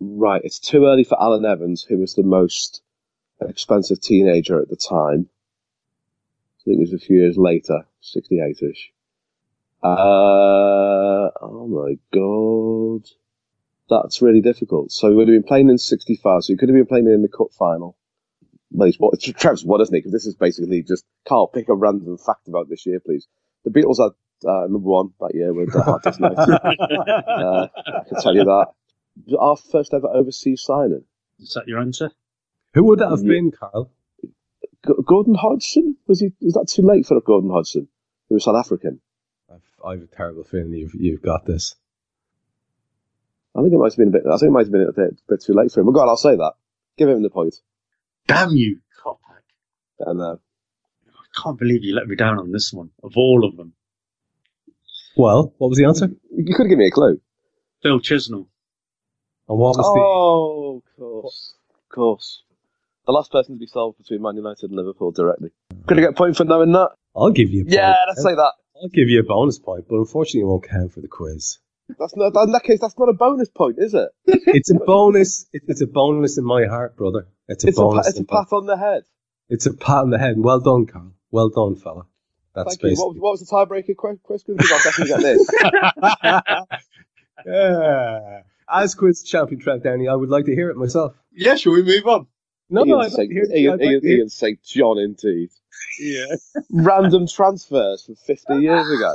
[0.00, 0.40] right.
[0.44, 2.82] It's too early for Alun Evans, who was the most
[3.40, 5.28] expensive teenager at the time.
[5.28, 8.90] I think it was a few years later, 68ish.
[9.82, 13.06] Uh, oh my god.
[13.88, 14.90] That's really difficult.
[14.92, 17.22] So he would have been playing in 65, so he could have been playing in
[17.22, 17.96] the cup final.
[18.72, 20.00] Well, he's what, Trev's what, isn't he?
[20.00, 23.28] Because this is basically just, Karl, pick a random fact about this year, please.
[23.64, 24.10] The Beatles had,
[24.48, 26.36] uh, number one that year with the Hard Day's Night.
[26.36, 28.66] Uh, I can tell you that.
[29.38, 31.04] Our first ever overseas signing.
[31.38, 32.10] Is that your answer?
[32.74, 33.28] Who would that have Yeah.
[33.28, 33.90] been, Karl?
[34.22, 35.96] G- Gordon Hodgson?
[36.06, 36.32] Was he?
[36.42, 37.88] Was that too late for a Gordon Hodgson?
[38.28, 39.00] He was South African.
[39.50, 41.74] I've, I've a terrible feeling you've, you've got this.
[43.56, 44.22] I think it might have been a bit.
[44.26, 45.86] I think it might have been a bit, bit too late for him.
[45.86, 46.52] Well, God, I'll say that.
[46.98, 47.54] Give him the point.
[48.28, 49.44] Damn you, Coppack.
[50.00, 50.36] And uh,
[51.08, 53.72] I can't believe you let me down on this one, of all of them.
[55.16, 56.08] Well, what was the answer?
[56.36, 57.18] You could give me a clue.
[57.82, 58.46] Phil Chisnall.
[59.46, 62.42] what was Oh, of course, of course.
[63.06, 65.50] The last person to be solved between Man United and Liverpool directly.
[65.86, 66.90] Could I get a point for knowing that?
[67.14, 67.62] I'll give you.
[67.62, 67.74] A point.
[67.74, 68.52] Yeah, let's say that.
[68.82, 71.58] I'll give you a bonus point, but unfortunately, it won't count for the quiz.
[71.98, 72.34] That's not.
[72.44, 74.08] In that case, that's not a bonus point, is it?
[74.26, 75.46] It's a bonus.
[75.52, 77.28] It, it's a bonus in my heart, brother.
[77.48, 79.02] It's a It's a, pa- it's a in my- pat on the head.
[79.48, 80.34] It's a pat on the head.
[80.36, 81.12] Well done, Karl.
[81.30, 82.06] Well done, fella.
[82.54, 83.02] That's Thank you.
[83.02, 84.56] What, was- what was the tiebreaker question?
[84.56, 86.86] Because I'll definitely get this.
[87.46, 88.40] yeah.
[88.68, 91.14] As quiz champion Trev Downey, I would like to hear it myself.
[91.32, 92.26] Yeah, shall we move on?
[92.68, 93.56] No, no, I'd like to hear it.
[93.56, 94.60] Ian, I'd like Ian, to Ian St.
[94.64, 95.50] John, indeed.
[96.00, 96.34] Yeah.
[96.72, 99.14] Random transfers from 50 years ago.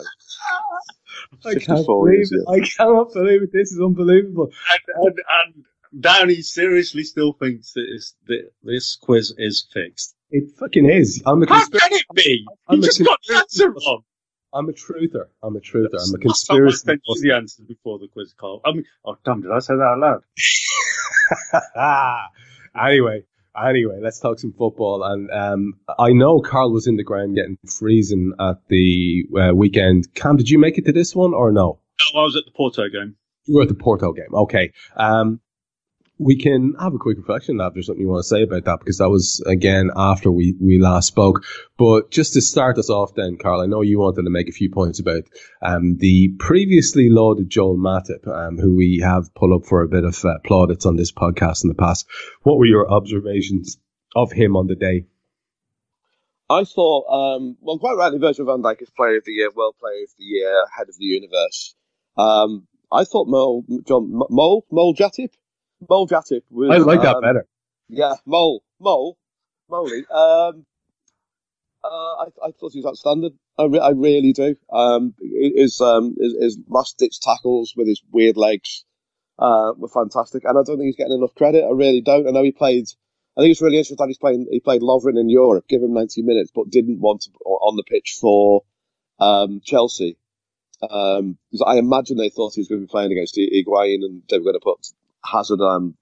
[1.45, 2.41] I can't believe years it.
[2.41, 2.53] ago.
[2.53, 3.51] I cannot believe it.
[3.53, 4.51] This is unbelievable.
[4.71, 5.15] And, and,
[5.53, 5.65] and
[6.03, 10.15] Downey seriously still thinks that, it's, that this quiz is fixed.
[10.29, 11.21] It fucking is.
[11.25, 11.89] I'm a How conspiracy.
[11.89, 12.45] can it be?
[12.67, 14.03] I'm You a just got the answer wrong.
[14.53, 15.27] I'm a truther.
[15.43, 15.99] I'm a truther.
[16.01, 16.77] I'm a Last time I conspiracy.
[16.85, 18.61] sent you the answer before the quiz, Karl.
[18.65, 19.99] I mean, oh, damn, did I say that out
[21.75, 22.25] loud?
[22.85, 23.23] anyway,
[23.55, 25.03] anyway, let's talk some football.
[25.03, 30.13] And um, I know Karl was in the ground getting freezing at the uh, weekend.
[30.13, 31.79] Kam, did you make it to this one or no?
[32.13, 33.15] No, I was at the Porto game.
[33.45, 34.33] You were at the Porto game.
[34.33, 34.71] Okay.
[34.95, 35.39] Um,
[36.21, 38.79] we can have a quick reflection if there's something you want to say about that
[38.79, 41.43] because that was again after we, we last spoke.
[41.79, 44.51] But just to start us off then, Karl, I know you wanted to make a
[44.51, 45.23] few points about
[45.63, 50.03] um, the previously lauded Joel Matip, um, who we have put up for a bit
[50.03, 52.05] of uh, plaudits on this podcast in the past.
[52.43, 53.79] What were your observations
[54.15, 55.07] of him on the day?
[56.51, 59.75] I thought, um, well, quite rightly, Virgil van Dijk is Player of the Year, World
[59.79, 61.73] Player of the Year, Head of the Universe.
[62.15, 65.31] Um, I thought Mole, John, Mole, Mole Jatip,
[65.89, 66.69] Mole Jatip was.
[66.69, 67.45] I like that um, better.
[67.89, 69.17] Yeah, Mole, Mole,
[69.69, 70.05] Moley.
[70.09, 70.65] Um,
[71.83, 73.37] uh, I, I thought he was outstanding.
[73.57, 74.55] I, re- I really do.
[74.71, 78.85] Um, his, um, his, his last ditch tackles with his weird legs
[79.39, 81.63] uh, were fantastic, and I don't think he's getting enough credit.
[81.63, 82.27] I really don't.
[82.27, 82.87] I know he played.
[83.37, 84.47] I think it's really interesting that he's playing.
[84.51, 87.83] He played Lovren in Europe, give him 90 minutes, but didn't want to on the
[87.83, 88.63] pitch for
[89.19, 90.17] um, Chelsea.
[90.87, 94.37] Um, I imagine they thought he was going to be playing against Higuain, and they
[94.37, 94.79] were going to put
[95.23, 95.95] Hazard um,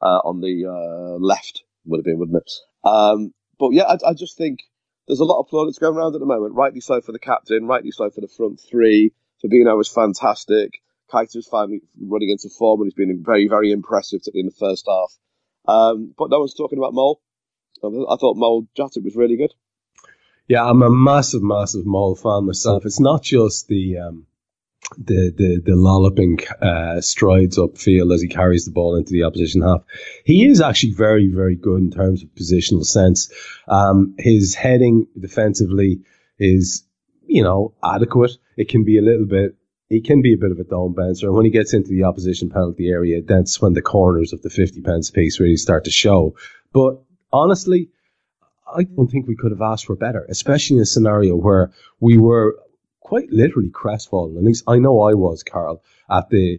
[0.00, 1.62] uh, on the uh, left.
[1.86, 2.52] Would have been, wouldn't it?
[2.88, 4.60] Um, but yeah, I, I just think
[5.06, 6.54] there's a lot of plaudits going around at the moment.
[6.54, 9.12] Rightly so for the captain, rightly so for the front three.
[9.44, 10.80] Fabinho was fantastic.
[11.12, 15.12] Keita's finally running into form and he's been very, very impressive in the first half.
[15.66, 17.20] Um, but no one's talking about Mole.
[17.82, 19.52] I thought Mole Jatip was really good.
[20.48, 22.86] Yeah, I'm a massive, massive Mole fan myself.
[22.86, 24.26] It's not just the um,
[24.98, 29.62] the the the lolloping uh, strides upfield as he carries the ball into the opposition
[29.62, 29.82] half.
[30.24, 33.32] He is actually very very good in terms of positional sense.
[33.68, 36.00] Um, his heading defensively
[36.38, 36.84] is
[37.26, 38.32] you know adequate.
[38.56, 39.56] It can be a little bit.
[39.88, 41.26] He can be a bit of a dome bouncer.
[41.26, 44.50] And when he gets into the opposition penalty area, that's when the corners of the
[44.50, 46.36] 50 pence piece really start to show.
[46.72, 47.90] But honestly,
[48.66, 51.70] I don't think we could have asked for better, especially in a scenario where
[52.00, 52.56] we were
[53.04, 54.36] quite literally crestfallen.
[54.36, 56.58] At least I know I was, Carl, at the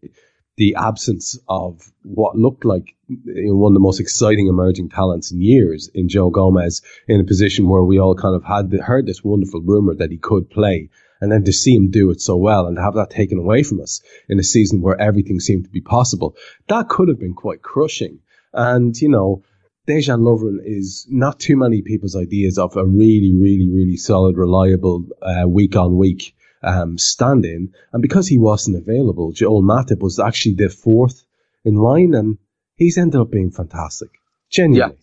[0.57, 5.89] the absence of what looked like one of the most exciting emerging talents in years
[5.93, 9.21] in Joe Gomez in a position where we all kind of had the, heard this
[9.21, 10.89] wonderful rumor that he could play.
[11.19, 13.81] And then to see him do it so well and have that taken away from
[13.81, 17.61] us in a season where everything seemed to be possible, that could have been quite
[17.61, 18.19] crushing.
[18.53, 19.43] And, you know,
[19.87, 25.05] Dejan Lovren is not too many people's ideas of a really, really, really solid, reliable
[25.21, 27.73] uh, week on week um, stand in.
[27.93, 31.23] And because he wasn't available, Joel Matip was actually the fourth
[31.63, 32.37] in line, and
[32.75, 34.09] he's ended up being fantastic.
[34.49, 34.97] Genuinely.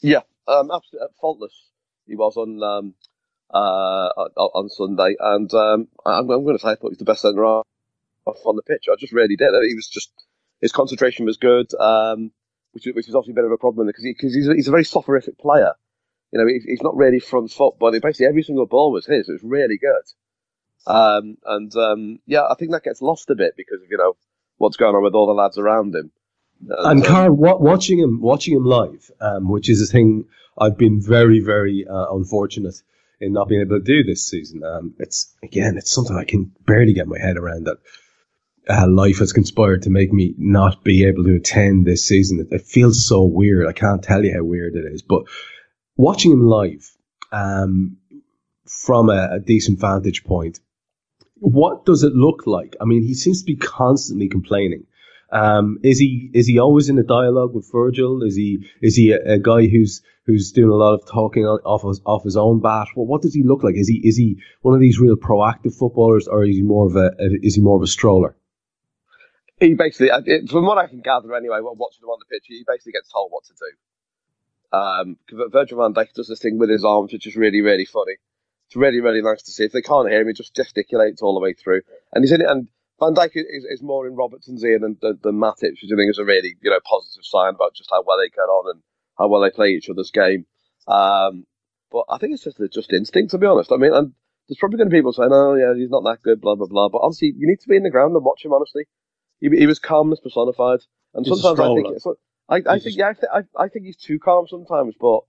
[0.00, 1.54] Yeah, yeah, um, absolutely faultless.
[2.06, 2.94] He was on um,
[3.52, 7.04] uh, on Sunday, and um, I'm, I'm going to say I thought he was the
[7.04, 7.66] best centre off
[8.44, 8.86] on the pitch.
[8.90, 9.50] I just really did.
[9.66, 10.10] He was just
[10.60, 12.32] his concentration was good, um,
[12.76, 14.68] which which is obviously a bit of a problem because he, cause he's a, he's
[14.68, 15.72] a very soporific player.
[16.30, 19.28] You know, he's, he's not really front foot, but basically every single ball was his.
[19.28, 20.92] It was really good.
[20.92, 24.16] Um, and um, yeah, I think that gets lost a bit because of you know
[24.58, 26.10] what's going on with all the lads around him.
[26.68, 30.26] And, and Karl, watching him, watching him live, um, which is a thing
[30.58, 32.74] I've been very, very uh, unfortunate
[33.20, 34.62] in not being able to do this season.
[34.64, 37.78] Um, it's again, it's something I can barely get my head around that.
[38.68, 42.40] Uh, life has conspired to make me not be able to attend this season.
[42.40, 43.68] It, it, feels so weird.
[43.68, 45.02] I can't tell you how weird it is.
[45.02, 45.22] But
[45.96, 46.90] watching him live
[47.30, 47.98] um,
[48.66, 50.58] from a, a decent vantage point,
[51.38, 52.74] what does it look like?
[52.80, 54.86] I mean, he seems to be constantly complaining.
[55.30, 58.22] Um, is he is he always in a dialogue with Virgil?
[58.22, 61.82] Is he is he a, a, guy who's who's doing a lot of talking off
[61.82, 62.88] his, off his own bat?
[62.94, 63.74] What does he look like?
[63.76, 66.96] Is he is he one of these real proactive footballers, or is he more of
[66.96, 68.36] a is he more of a stroller?
[69.58, 70.10] He basically,
[70.48, 73.10] from what I can gather anyway, while watching him on the pitch, he basically gets
[73.10, 74.76] told what to do.
[74.76, 75.16] Um,
[75.50, 78.16] Virgil van Dijk does this thing with his arms, which is really really funny.
[78.66, 79.64] It's really, really nice to see.
[79.64, 81.82] If they can't hear him, he just gesticulates all the way through.
[82.12, 82.50] And he's in it.
[82.50, 85.96] And Van Dijk is, is more in Robertson's ear than, than, than Matip, which I
[85.96, 88.74] think is a really, you know, positive sign about just how well they get on
[88.74, 88.82] and
[89.16, 90.46] how well they play each other's game.
[90.88, 91.46] Um,
[91.92, 93.70] but I think it's just just instinct, to be honest.
[93.70, 94.12] I mean, and
[94.48, 96.66] there's probably going to be people saying, "Oh, yeah, he's not that good," blah blah
[96.66, 96.88] blah.
[96.88, 98.52] But honestly, you need to be in the ground and watch him.
[98.52, 98.86] Honestly,
[99.40, 100.80] he, he was calmness personified.
[101.14, 103.96] And he's sometimes I think, I, I think, yeah, I, th- I, I think he's
[103.96, 104.94] too calm sometimes.
[105.00, 105.20] But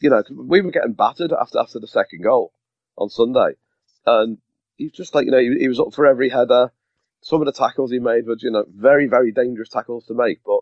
[0.00, 2.52] you know, we were getting battered after after the second goal,
[2.96, 3.56] on Sunday,
[4.04, 4.38] and
[4.76, 6.72] he's just like you know he, he was up for every header.
[7.20, 10.40] Some of the tackles he made were you know very very dangerous tackles to make,
[10.44, 10.60] but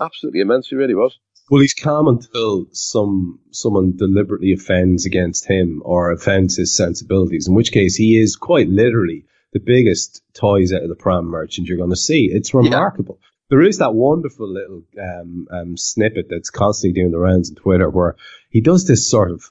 [0.00, 1.18] absolutely immense he really was.
[1.50, 7.48] Well, he's calm until some someone deliberately offends against him or offends his sensibilities.
[7.48, 11.68] In which case, he is quite literally the biggest toys out of the pram merchant
[11.68, 12.30] you're going to see.
[12.32, 13.18] It's remarkable.
[13.20, 13.28] Yeah.
[13.50, 17.90] There is that wonderful little um, um, snippet that's constantly doing the rounds on Twitter
[17.90, 18.16] where
[18.48, 19.50] he does this sort of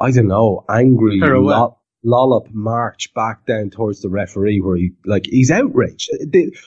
[0.00, 5.26] I don't know, angry lo- lollop march back down towards the referee where he like
[5.26, 6.10] he's outraged.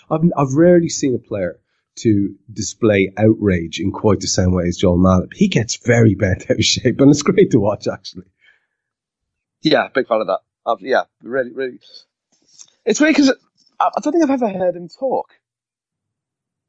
[0.10, 1.60] I've I've rarely seen a player
[1.96, 5.34] to display outrage in quite the same way as Joel Matip.
[5.34, 8.26] He gets very bent out of shape, and it's great to watch actually.
[9.62, 10.40] Yeah, big fan of that.
[10.66, 11.80] Uh, yeah, really, really.
[12.86, 13.34] It's weird because
[13.80, 15.30] I, don't think I've ever heard him talk.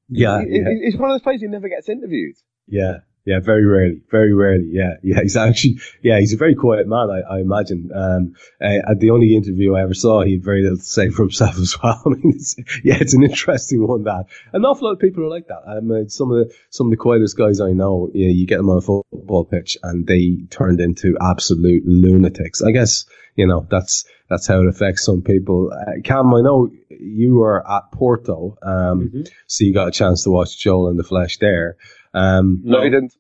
[0.09, 0.65] Yeah, he, yeah.
[0.85, 2.37] he's one of those players who never gets interviewed.
[2.67, 4.69] Yeah, yeah, very rarely, very rarely.
[4.71, 5.21] Yeah, yeah.
[5.23, 7.09] He's actually, yeah, he's a very quiet man.
[7.11, 7.91] I, I imagine.
[7.95, 11.09] Um, uh, at the only interview I ever saw, he had very little to say
[11.09, 12.03] for himself as well.
[12.05, 14.05] I mean, it's, yeah, it's an interesting one.
[14.05, 15.63] That an awful lot of people are like that.
[15.67, 18.47] Um, uh, some of the some of the quietest guys I know, you, know, you
[18.47, 22.63] get them on a football pitch and they turned into absolute lunatics.
[22.63, 23.07] I guess
[23.37, 25.73] you know that's that's how it affects some people.
[25.73, 29.23] Uh, Kam, I know you were at Porto, um, mm-hmm.
[29.47, 31.77] so you got a chance to watch Joel in the flesh there.
[32.15, 33.15] Um, no, he didn't.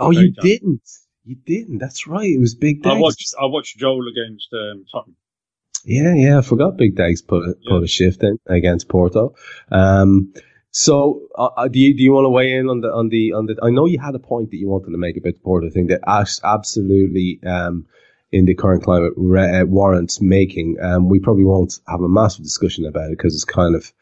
[0.00, 0.42] oh, you time.
[0.42, 0.88] didn't.
[1.24, 1.78] You didn't.
[1.78, 2.30] That's right.
[2.30, 2.96] It was Big Dags.
[2.96, 3.34] I watched.
[3.40, 5.16] I watched Joel against um, Tottenham.
[5.84, 6.38] Yeah, yeah.
[6.38, 9.34] I forgot Big Dags put a, put a shift in against Porto.
[9.70, 10.32] Um,
[10.70, 13.34] so, uh, uh, do you do you want to weigh in on the on the
[13.34, 13.56] on the?
[13.62, 15.88] I know you had a point that you wanted to make about the Porto thing
[15.88, 17.86] that absolutely um,
[18.32, 20.78] in the current climate uh, warrants making.
[20.80, 23.92] Um, we probably won't have a massive discussion about it because it's kind of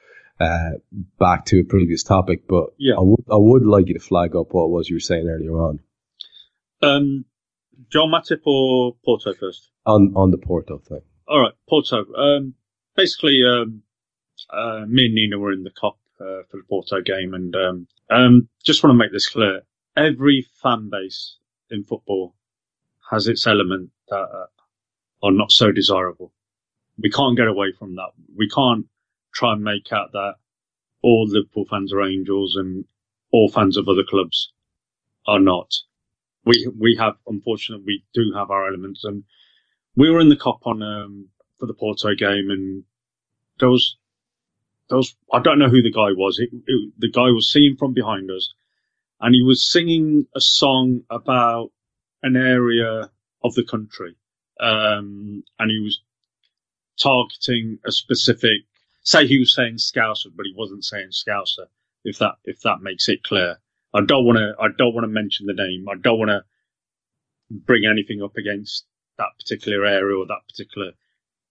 [0.41, 0.71] uh,
[1.19, 2.95] back to a previous topic, but yeah.
[2.95, 5.29] I would I would like you to flag up what it was you were saying
[5.29, 5.81] earlier on.
[6.83, 7.27] Um,
[7.91, 9.71] John Matip or Porto first?
[9.85, 11.03] On on the Porto thing.
[11.29, 12.07] All right, Porto.
[12.15, 12.55] Um,
[12.97, 13.83] basically, um,
[14.49, 17.87] uh, me and Nina were in the Kop uh, for the Porto game, and um,
[18.09, 19.63] um, just want to make this clear:
[19.97, 21.37] every fan base
[21.71, 22.35] in football
[23.11, 24.47] has its element that uh,
[25.23, 26.33] are not so desirable.
[26.99, 28.11] We can't get away from that.
[28.37, 28.87] We can't
[29.33, 30.35] try and make out that
[31.03, 32.85] all Liverpool fans are angels and
[33.33, 34.53] all fans of other clubs
[35.27, 35.73] are not.
[36.45, 39.25] We we have unfortunately we do have our elements, and
[39.97, 42.85] we were in the Kop on um, for the Porto game, and
[43.59, 43.97] there was
[44.89, 46.39] there was I don't know who the guy was.
[46.39, 48.55] It, it, the guy was seen from behind us,
[49.21, 51.71] and he was singing a song about
[52.23, 53.11] an area
[53.45, 54.17] of the country,
[54.59, 56.01] um, and he was
[57.01, 58.63] targeting a specific.
[59.11, 61.67] Say he was saying Scouser, but he wasn't saying Scouser.
[62.05, 63.57] If that if that makes it clear,
[63.93, 65.87] I don't want to I don't want to mention the name.
[65.89, 66.45] I don't want to
[67.51, 68.87] bring anything up against
[69.19, 70.93] that particular area or that particular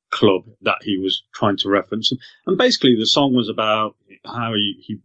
[0.10, 2.14] club that he was trying to reference.
[2.48, 5.00] And basically, the song was about how he he,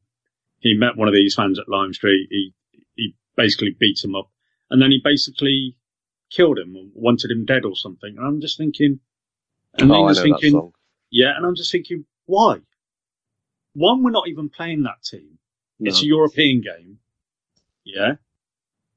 [0.61, 2.29] he met one of these fans at Lime Street.
[2.31, 2.55] He
[2.95, 4.31] he basically beat him up,
[4.71, 5.77] and then he basically
[6.31, 8.15] killed him or wanted him dead or something.
[8.17, 9.01] And I'm just thinking,
[9.75, 10.73] and Oh, I know that thinking, song.
[11.11, 12.59] yeah, and I'm just thinking, why?
[13.75, 15.39] One, we're not even playing that team.
[15.81, 16.99] It's a European game.
[17.85, 18.15] Yeah.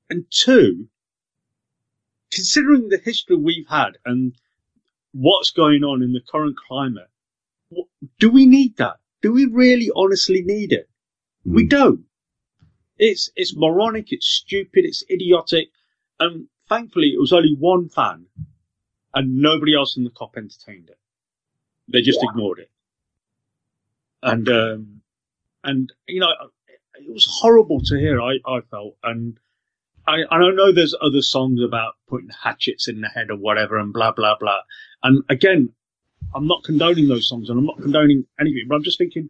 [0.09, 0.87] And two,
[2.31, 4.33] considering the history we've had and
[5.13, 7.09] what's going on in the current climate,
[8.19, 8.97] do we need that?
[9.21, 10.89] Do we really honestly need it?
[11.43, 11.69] We Mm.
[11.69, 12.05] don't.
[12.97, 15.69] It's, it's moronic, it's stupid, it's idiotic.
[16.19, 18.27] And thankfully it was only one fan
[19.13, 20.99] and nobody else in the Kop entertained it.
[21.87, 22.69] They just ignored it.
[24.31, 25.01] And, um,
[25.63, 26.29] and, you know,
[26.95, 28.95] it was horrible to hear, I, I felt.
[29.03, 29.39] And
[30.07, 33.91] I, don't know there's other songs about putting hatchets in the head or whatever and
[33.93, 34.59] blah, blah, blah.
[35.03, 35.73] And again,
[36.33, 39.29] I'm not condoning those songs and I'm not condoning anything, but I'm just thinking,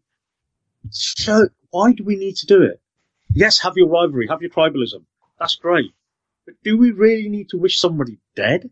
[0.89, 2.81] so why do we need to do it?
[3.33, 5.03] Yes, have your rivalry, have your tribalism.
[5.39, 5.91] That's great.
[6.45, 8.69] But do we really need to wish somebody dead?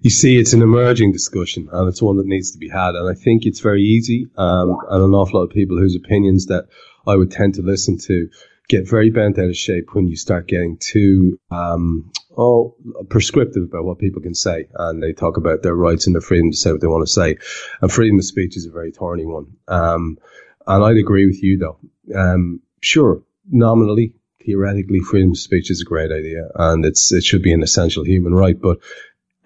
[0.00, 2.94] You see, it's an emerging discussion, and it's one that needs to be had.
[2.94, 6.46] And I think it's very easy, um, and an awful lot of people whose opinions
[6.46, 6.66] that
[7.06, 8.28] I would tend to listen to
[8.68, 12.74] get very bent out of shape when you start getting too um, oh
[13.08, 16.50] prescriptive about what people can say, and they talk about their rights and their freedom
[16.50, 17.36] to say what they want to say.
[17.80, 19.56] And freedom of speech is a very thorny one.
[19.68, 20.18] Um,
[20.66, 21.78] and I'd agree with you, though.
[22.14, 27.42] Um, sure, nominally, theoretically, freedom of speech is a great idea, and it's it should
[27.42, 28.78] be an essential human right, but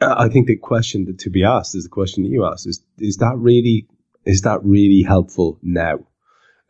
[0.01, 2.83] I think the question that to be asked is the question that you asked is
[2.99, 3.87] is that really
[4.25, 6.01] is that really helpful now?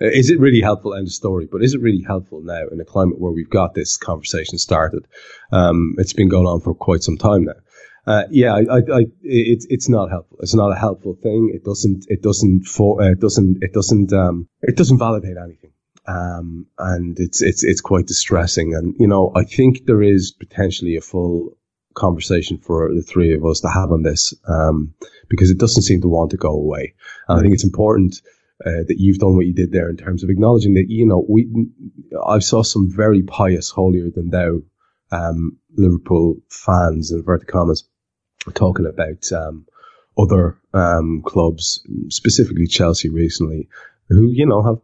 [0.00, 0.94] Uh, Is it really helpful?
[0.94, 1.48] End of story.
[1.50, 5.06] But is it really helpful now in a climate where we've got this conversation started?
[5.50, 7.54] Um, it's been going on for quite some time now.
[8.06, 10.38] Uh, yeah, I, I, I, it's it's not helpful.
[10.40, 11.50] It's not a helpful thing.
[11.52, 15.72] It doesn't it doesn't for uh, it doesn't it doesn't um, it doesn't validate anything.
[16.06, 18.74] Um, and it's it's it's quite distressing.
[18.74, 21.57] And you know, I think there is potentially a full
[21.98, 24.94] conversation for the three of us to have on this um,
[25.28, 26.94] because it doesn't seem to want to go away.
[27.28, 28.22] And I think it's important
[28.64, 31.24] uh, that you've done what you did there in terms of acknowledging that you know
[31.28, 31.48] we
[32.26, 34.62] I saw some very pious, holier than thou
[35.10, 37.88] um, Liverpool fans in inverted commas
[38.54, 39.66] talking about um,
[40.18, 43.68] other um, clubs, specifically Chelsea recently,
[44.08, 44.78] who you know have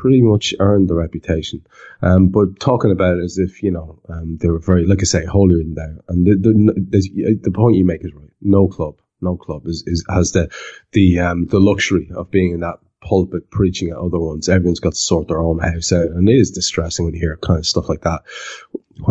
[0.00, 1.66] pretty much earned the reputation.
[2.00, 5.04] Um, but talking about it as if you know um, they were very, like I
[5.04, 5.92] say, holier than thou.
[6.08, 6.52] And the the,
[6.88, 8.30] the the point you make is right.
[8.40, 10.50] No club, no club is, is has the
[10.92, 14.48] the um, the luxury of being in that pulpit preaching at other ones.
[14.48, 17.36] Everyone's got to sort their own house out, and it is distressing when you hear
[17.36, 18.22] kind of stuff like that.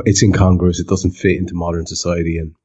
[0.06, 0.80] It's incongruous.
[0.80, 2.56] It doesn't fit into modern society, and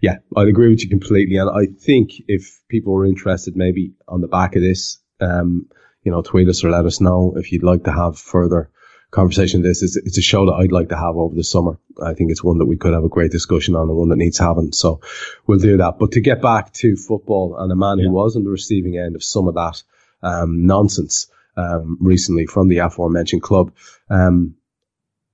[0.00, 1.36] yeah, I'd agree with you completely.
[1.36, 5.68] And I think if people are interested, maybe on the back of this, um,
[6.02, 8.70] you know, tweet us or let us know if you'd like to have further
[9.10, 9.82] conversation this.
[9.82, 11.78] It's, it's a show that I'd like to have over the summer.
[12.02, 14.16] I think it's one that we could have a great discussion on and one that
[14.16, 14.72] needs having.
[14.72, 15.00] So
[15.46, 15.98] we'll do that.
[15.98, 19.14] But to get back to football and a man who was on the receiving end
[19.14, 19.82] of some of that
[20.22, 23.72] um, nonsense um, recently from the aforementioned club,
[24.08, 24.54] um,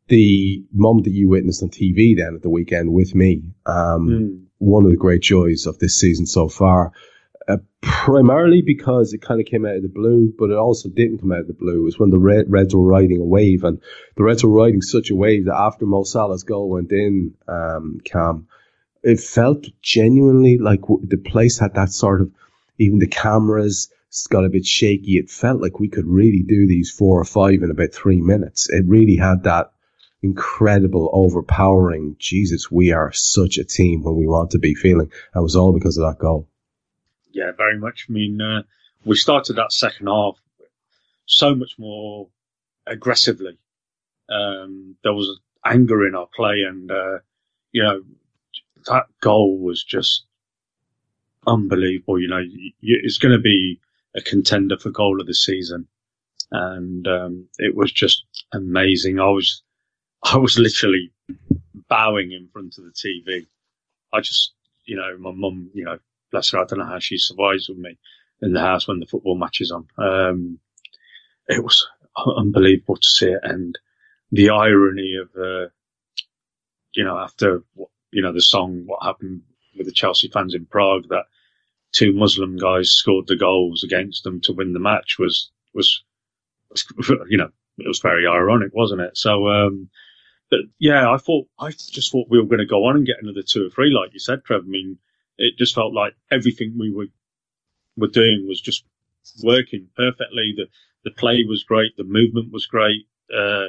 [0.08, 4.44] the moment that you witnessed on TV then at the weekend with me, um, Mm.
[4.58, 6.92] one of the great joys of this season so far.
[7.48, 11.18] Uh, primarily because it kind of came out of the blue, but it also didn't
[11.18, 11.80] come out of the blue.
[11.80, 13.80] It was when the Red, Reds were riding a wave, and
[14.16, 18.00] the Reds were riding such a wave that after Mo Salah's goal went in, um,
[18.04, 18.48] Kam,
[19.02, 22.30] it felt genuinely like the place had that sort of,
[22.78, 23.88] even the cameras
[24.30, 25.16] got a bit shaky.
[25.16, 28.68] It felt like we could really do these four or five in about three minutes.
[28.68, 29.72] It really had that
[30.22, 35.10] incredible, overpowering, Jesus, we are such a team when we want to be feeling.
[35.32, 36.48] That was all because of that goal.
[37.32, 38.06] Yeah, very much.
[38.08, 38.62] I mean, uh,
[39.04, 40.36] we started that second half
[41.26, 42.28] so much more
[42.86, 43.58] aggressively.
[44.28, 47.18] Um, there was anger in our play, and uh,
[47.72, 48.02] you know
[48.86, 50.24] that goal was just
[51.46, 52.20] unbelievable.
[52.20, 52.42] You know,
[52.80, 53.80] it's going to be
[54.16, 55.86] a contender for goal of the season,
[56.50, 59.20] and um, it was just amazing.
[59.20, 59.62] I was,
[60.22, 61.12] I was literally
[61.88, 63.46] bowing in front of the TV.
[64.12, 64.52] I just,
[64.84, 65.98] you know, my mum, you know,
[66.30, 67.98] bless her, I don't know how she survives with me
[68.42, 69.86] in the house when the football match is on.
[69.98, 70.58] Um,
[71.48, 73.78] it was unbelievable to see it, and
[74.30, 75.68] the irony of, uh,
[76.94, 77.62] you know, after
[78.10, 79.42] you know the song, what happened
[79.76, 81.24] with the Chelsea fans in Prague, that
[81.92, 86.02] two Muslim guys scored the goals against them to win the match was was,
[86.70, 86.84] was
[87.28, 89.16] you know it was very ironic, wasn't it?
[89.16, 89.88] So, um,
[90.50, 93.22] but yeah, I thought I just thought we were going to go on and get
[93.22, 94.62] another two or three, like you said, Trev.
[94.64, 94.98] I mean,
[95.38, 97.06] it just felt like everything we were
[97.96, 98.84] were doing was just
[99.42, 100.54] working perfectly.
[100.56, 100.66] The
[101.04, 103.06] the play was great, the movement was great.
[103.34, 103.68] Uh,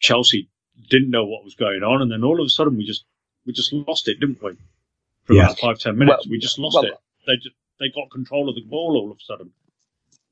[0.00, 0.50] Chelsea
[0.90, 3.04] didn't know what was going on, and then all of a sudden we just
[3.46, 4.56] we just lost it, didn't we?
[5.24, 5.44] For yeah.
[5.44, 6.94] about five ten minutes, well, we just lost well, it
[7.28, 9.52] they just, they got control of the ball all of a sudden.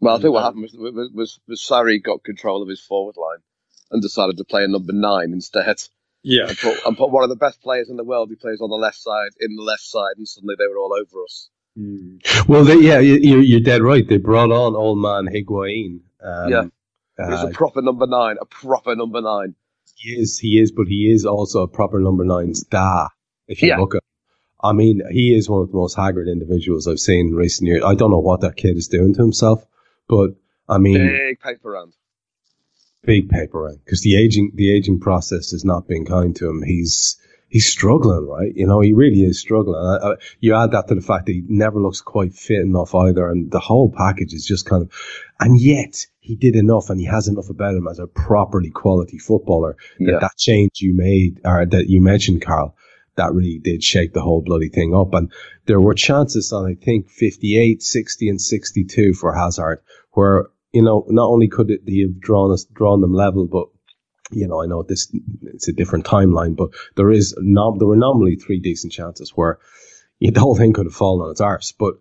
[0.01, 3.17] Well, I think what happened was, was, was, was Sarri got control of his forward
[3.17, 3.39] line
[3.91, 5.83] and decided to play a number nine instead.
[6.29, 6.49] Yeah.
[6.49, 8.69] And put, and put one of the best players in the world who plays on
[8.69, 11.49] the left side in the left side, and suddenly they were all over us.
[11.79, 12.49] Mm.
[12.49, 14.07] Well, they, yeah, you, you're dead right.
[14.07, 16.01] They brought on old man Higuain.
[16.21, 16.65] Um, yeah.
[17.17, 19.55] He's uh, a proper number nine, a proper number nine.
[19.95, 23.11] He is, he is, but he is also a proper number nine star.
[23.47, 23.79] If you yeah.
[23.79, 24.03] look at
[24.63, 27.85] I mean, he is one of the most haggard individuals I've seen in recent years.
[27.85, 29.65] I don't know what that kid is doing to himself,
[30.09, 30.31] but
[30.69, 31.93] I mean, big paper round,
[33.07, 36.63] big paper round, because the aging the aging process is not being kind to him.
[36.63, 37.17] He's
[37.49, 38.53] he's struggling, right?
[38.55, 39.81] You know, he really is struggling.
[39.81, 42.95] I, I, you add that to the fact that he never looks quite fit enough
[42.95, 44.93] either, and the whole package is just kind of,
[45.41, 49.19] and yet he did enough, and he has enough about him as a properly quality
[49.19, 50.19] footballer that yeah.
[50.21, 52.77] that change you made or that you mentioned, Karl
[53.17, 55.15] that really did shake the whole bloody thing up.
[55.15, 55.33] And
[55.67, 59.83] there were chances on, I think, 58, 60 and 62 for Hazard
[60.13, 63.69] where, you know, not only could it, have drawn us, drawn them level, but
[64.31, 65.11] you know, I know this,
[65.55, 69.59] it's a different timeline, but there is, nom- there were normally three decent chances where
[70.19, 71.73] you know, the whole thing could have fallen on its arse.
[71.73, 71.95] But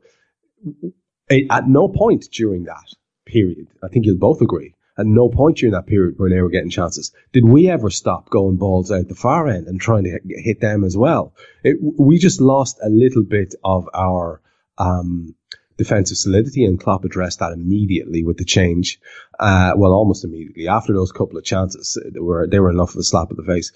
[1.29, 2.83] it, at no point during that
[3.25, 6.49] period, I think you'll both agree, at no point during that period where they were
[6.49, 10.19] getting chances did we ever stop going balls out the far end and trying to
[10.27, 11.33] hit them as well.
[11.63, 14.41] It, we just lost a little bit of our
[14.77, 15.35] um,
[15.77, 18.99] defensive solidity, and Klopp addressed that immediately with the change.
[19.39, 22.99] Uh, well, almost immediately after those couple of chances, they were they were enough of
[22.99, 23.71] a slap at the face.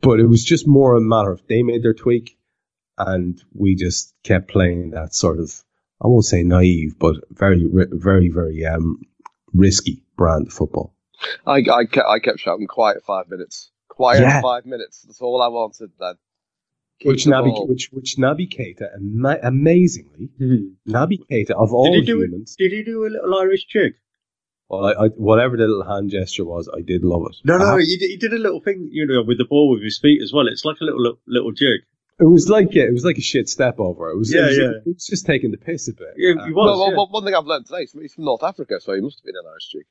[0.00, 2.38] But it was just more a matter of they made their tweak,
[2.98, 5.62] and we just kept playing that sort of
[6.02, 9.00] I won't say naive, but very, very, very um,
[9.54, 10.94] risky brand of football.
[11.46, 13.70] I, I, kept, I kept shouting quiet five minutes.
[13.88, 14.42] Quiet yeah.
[14.42, 15.02] five minutes.
[15.02, 16.14] That's all I wanted then.
[17.00, 20.90] Keep which Nabi, which which Naby Keita, ama- amazingly, mm-hmm.
[20.90, 23.66] Naby Keita of all did he do humans, a, did he do a little Irish
[23.66, 23.94] jig?
[24.68, 27.36] Well, I, I, whatever the little hand gesture was, I did love it.
[27.44, 29.82] No, no, he did, he did a little thing, you know, with the ball with
[29.82, 30.48] his feet as well.
[30.48, 31.82] It's like a little little, little jig.
[32.18, 34.10] It was like yeah, it was like a shit step over.
[34.10, 34.64] It was yeah, it was, yeah.
[34.64, 36.14] It was just taking the piss a bit.
[36.16, 36.78] Yeah, he was.
[36.78, 36.96] Well, yeah.
[36.96, 39.34] well, one thing I've learned today, he's from North Africa, so he must have been
[39.36, 39.84] an Irish jig.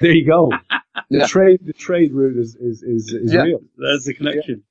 [0.00, 0.50] There you go.
[1.10, 1.26] the yeah.
[1.26, 3.42] trade, the trade route is is is, is yeah.
[3.42, 3.60] real.
[3.76, 4.64] There's the connection.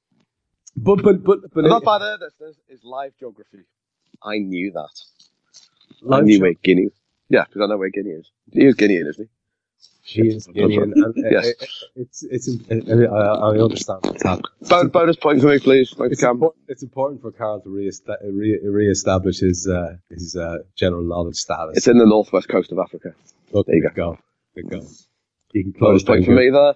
[0.75, 2.01] But but but but not bad.
[2.39, 3.59] This is live geography.
[4.23, 4.89] I knew that.
[6.01, 6.89] Live I knew where Guinea.
[7.29, 8.31] Yeah, because I know where Guinea is.
[8.51, 9.29] He is Guinean, isn't he?
[10.03, 10.93] She is Guinean.
[10.93, 11.47] and, yes.
[11.47, 12.47] It, it's it's.
[12.47, 14.89] It, I, I understand happening.
[14.89, 15.93] bonus point for me, please.
[15.97, 21.03] Thanks, it's, important, it's important for Karl to re- re-establish his uh, his uh, general
[21.03, 21.77] knowledge status.
[21.77, 23.13] It's in the northwest coast of Africa.
[23.53, 23.89] Okay, there you go.
[23.95, 24.19] go.
[24.55, 24.87] There you go.
[25.53, 26.75] You can close point for me there.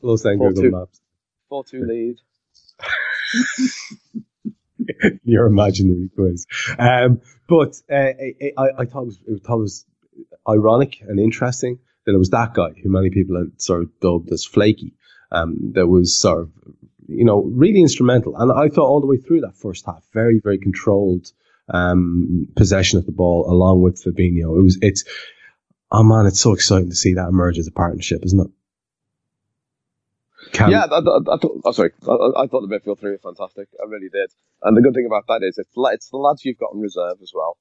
[0.00, 1.00] Close down Google two, Maps.
[1.48, 2.16] Four two lead.
[5.24, 6.46] Your imaginary quiz.
[6.78, 8.12] Um, but uh,
[8.56, 9.86] I, I, thought it was, I thought it was
[10.48, 14.32] ironic and interesting that it was that guy who many people had sort of dubbed
[14.32, 14.94] as flaky.
[15.32, 16.50] Um, that was sort of,
[17.08, 18.36] you know, really instrumental.
[18.36, 21.32] And I thought all the way through that first half, very, very controlled
[21.68, 24.58] um, possession of the ball along with Fabinho.
[24.58, 25.04] It was, it's,
[25.90, 28.50] oh man, it's so exciting to see that emerge as a partnership, isn't it?
[30.52, 31.60] Can, yeah, I, I, I thought.
[31.64, 33.68] Oh, sorry, I, I, thought the midfield three were fantastic.
[33.80, 34.30] I really did.
[34.62, 37.18] And the good thing about that is it's it's the lads you've got in reserve
[37.22, 37.56] as well.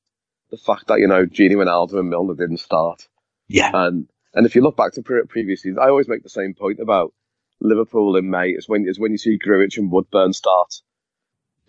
[0.51, 3.07] The fact that you know Gini Wijnaldum and Milner didn't start.
[3.47, 3.71] Yeah.
[3.73, 6.79] And and if you look back to previous seasons, I always make the same point
[6.79, 7.13] about
[7.61, 10.73] Liverpool in May is when is when you see Grujic and Woodburn start.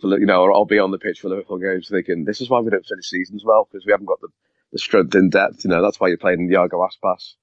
[0.00, 2.50] For, you know, or I'll be on the pitch for Liverpool games thinking this is
[2.50, 4.28] why we don't finish seasons well because we haven't got the,
[4.72, 5.64] the strength in depth.
[5.64, 7.34] You know, that's why you're playing Iago Aspas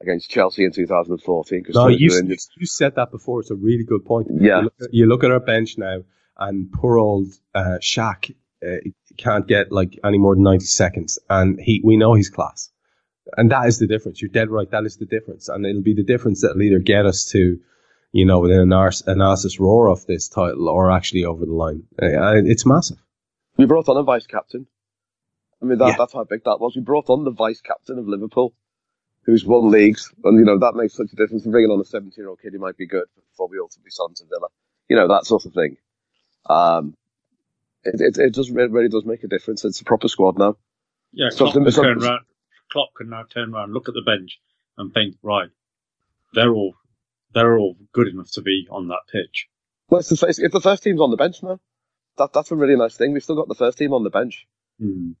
[0.00, 1.64] against Chelsea in 2014.
[1.70, 2.10] No, you,
[2.56, 3.40] you said that before.
[3.40, 4.28] It's a really good point.
[4.30, 4.58] Yeah.
[4.58, 6.02] You look, at, you look at our bench now,
[6.36, 8.34] and poor old uh, Shaq
[8.64, 8.76] uh,
[9.16, 12.70] can't get like any more than 90 seconds, and he we know he's class.
[13.36, 14.22] And that is the difference.
[14.22, 14.70] You're dead right.
[14.70, 15.48] That is the difference.
[15.48, 17.58] And it'll be the difference that'll either get us to,
[18.12, 21.84] you know, within an analysis roar of this title or actually over the line.
[22.00, 22.98] Uh, it's massive.
[23.56, 24.66] We brought on a vice captain.
[25.60, 25.96] I mean, that, yeah.
[25.98, 26.74] that's how big that was.
[26.76, 28.54] We brought on the vice captain of Liverpool,
[29.28, 30.10] who's won leagues.
[30.24, 31.44] And, you know, that makes such a difference.
[31.44, 33.90] And bringing on a 17 year old kid who might be good before we ultimately
[33.90, 34.48] sign to Villa.
[34.88, 35.76] You know, that sort of thing.
[36.48, 36.96] Um,
[37.84, 39.66] it, it, it does, it really does make a difference.
[39.66, 40.56] It's a proper squad now.
[41.12, 42.20] Yeah, Klopp can, turn around,
[42.72, 44.40] Klopp can now turn around, look at the bench,
[44.78, 45.48] and think, right,
[46.32, 46.74] they're all
[47.34, 49.48] they're all good enough to be on that pitch.
[49.88, 51.60] Well, it's the, first, it's the first team's on the bench now.
[52.16, 53.12] That that's a really nice thing.
[53.12, 54.46] We've still got the first team on the bench.
[54.82, 55.14] Mm.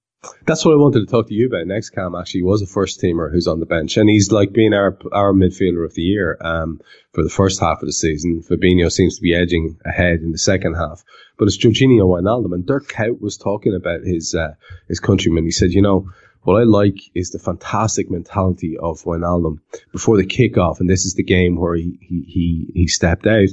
[0.46, 1.90] That's what I wanted to talk to you about next.
[1.90, 4.98] Kam actually was a first teamer who's on the bench, and he's like being our
[5.12, 6.80] our midfielder of the year um,
[7.12, 8.42] for the first half of the season.
[8.42, 11.04] Fabinho seems to be edging ahead in the second half,
[11.38, 12.52] but it's Georginio Wijnaldum.
[12.52, 14.54] And Dirk Kuyt was talking about his uh,
[14.88, 15.44] his countryman.
[15.44, 16.10] He said, you know,
[16.42, 19.60] what I like is the fantastic mentality of Wijnaldum
[19.92, 23.48] before the kickoff, and this is the game where he he he, he stepped out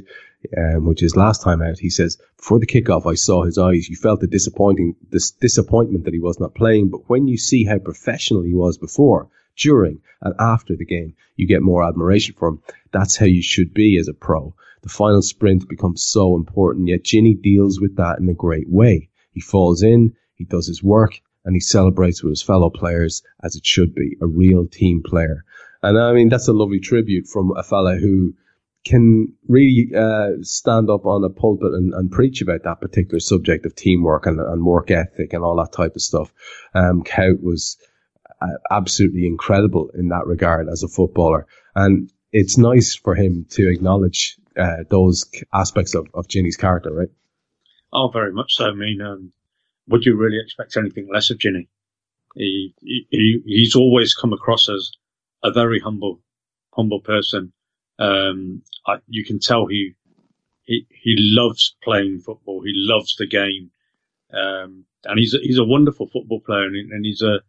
[0.58, 3.90] um, which is last time out, he says, before the kickoff, I saw his eyes.
[3.90, 6.90] You felt the disappointing, this disappointment that he was not playing.
[6.90, 11.48] But when you see how professional he was before, during and after the game, you
[11.48, 12.62] get more admiration for him.
[12.92, 14.54] That's how you should be as a pro.
[14.82, 19.10] The final sprint becomes so important, yet Gini deals with that in a great way.
[19.32, 23.56] He falls in, he does his work, and he celebrates with his fellow players as
[23.56, 25.44] it should be, a real team player.
[25.82, 28.34] And I mean, that's a lovely tribute from a fella who
[28.86, 33.66] can really uh, stand up on a pulpit and, and, preach about that particular subject
[33.66, 36.32] of teamwork and, and work ethic and all that type of stuff.
[36.76, 37.78] Um, Kuyt was
[38.40, 41.48] uh, absolutely incredible in that regard as a footballer.
[41.76, 47.10] And it's nice for him to acknowledge uh, those aspects of, of Gini's character, right?
[47.92, 48.66] Oh, very much so.
[48.66, 49.32] I mean, um,
[49.88, 51.68] would you really expect anything less of Gini?
[52.36, 54.92] He, he, he's always come across as
[55.44, 56.20] a very humble,
[56.72, 57.54] humble person
[58.00, 59.94] um, I, you can tell he,
[60.64, 62.62] he he loves playing football.
[62.64, 63.72] He loves the game,
[64.34, 67.40] um, and he's a, he's a wonderful football player, and, and, he's a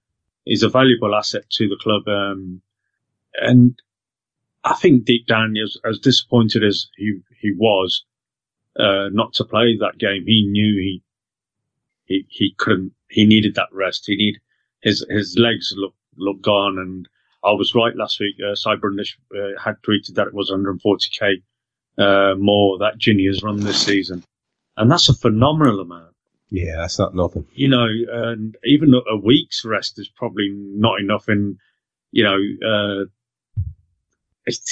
[0.45, 2.07] he's a valuable asset to the club.
[2.07, 2.61] Um,
[3.35, 3.81] and
[4.65, 8.05] I think deep down, as, as disappointed as he he was
[8.79, 11.03] uh, not to play that game, he knew he
[12.05, 12.93] he he couldn't.
[13.09, 14.05] He needed that rest.
[14.07, 14.37] He need
[14.81, 17.09] his his legs look look gone, and
[17.47, 18.37] I was right last week.
[18.41, 21.43] Uh, Cyber uh, had tweeted that it was 140k
[21.99, 24.25] uh, more that Gini has run this season,
[24.77, 26.15] and that's a phenomenal amount.
[26.51, 27.47] Yeah, that's not nothing.
[27.55, 31.29] You know, and even a week's rest is probably not enough.
[31.29, 31.59] In
[32.11, 32.39] you know,
[32.69, 33.05] uh,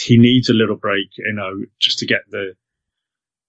[0.03, 1.09] he needs a little break.
[1.17, 2.55] You know, just to get the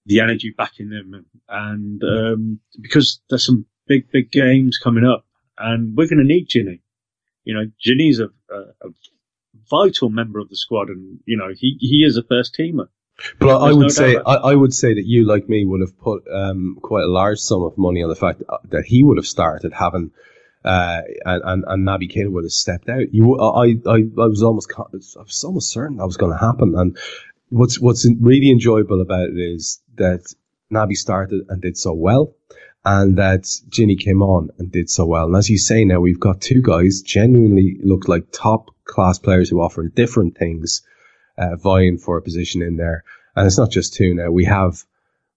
[0.06, 5.26] the energy back in him, and um, because there's some big big games coming up,
[5.58, 6.82] and we're going to need Gini.
[7.44, 8.90] You know, Gini's a, a, a
[9.70, 12.88] vital member of the squad, and you know he he is a first teamer.
[13.40, 15.98] But I would no say I, I, would say that you, like me, would have
[15.98, 19.28] put um, quite a large sum of money on the fact that he would have
[19.28, 20.12] started having.
[20.66, 23.14] Uh, and, and, and Naby Keita would have stepped out.
[23.14, 26.74] You, I, I, I was almost, I was almost certain that was going to happen.
[26.76, 26.98] And
[27.50, 30.34] what's, what's really enjoyable about it is that
[30.74, 32.34] Naby started and did so well
[32.86, 35.26] and that Gini came on and did so well.
[35.26, 39.50] And as you say now, we've got two guys genuinely look like top class players
[39.50, 40.84] who offer different things,
[41.38, 43.04] uh, vying for a position in there.
[43.36, 44.32] And it's not just two now.
[44.32, 44.84] We have,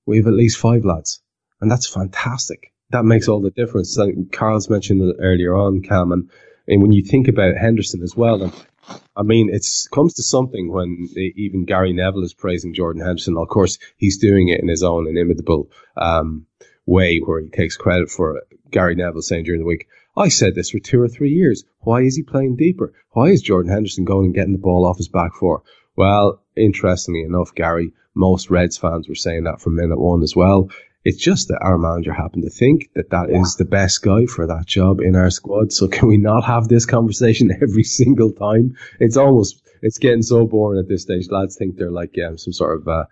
[0.06, 1.20] we have at least five lads
[1.60, 2.72] and that's fantastic.
[2.90, 3.98] That makes all the difference.
[4.32, 6.30] Karl's mentioned it earlier on, Kam, and,
[6.66, 8.66] and when you think about Henderson as well, and
[9.14, 13.36] I mean, it comes to something when even Gary Neville is praising Jordan Henderson.
[13.36, 16.46] Of course, he's doing it in his own inimitable um,
[16.86, 18.44] way where he takes credit for it.
[18.70, 19.88] Gary Neville saying during the week,
[20.18, 21.64] I said this for two or three years.
[21.80, 22.92] Why is he playing deeper?
[23.12, 25.62] Why is Jordan Henderson going and getting the ball off his back foot?
[25.94, 30.70] Well, interestingly enough, Gary, most Reds fans were saying that from minute one as well.
[31.04, 34.48] It's just that our manager happened to think that that is the best guy for
[34.48, 35.72] that job in our squad.
[35.72, 38.76] So can we not have this conversation every single time?
[38.98, 41.30] It's almost, it's getting so boring at this stage.
[41.30, 43.04] Lads think they're like um, some sort of, uh,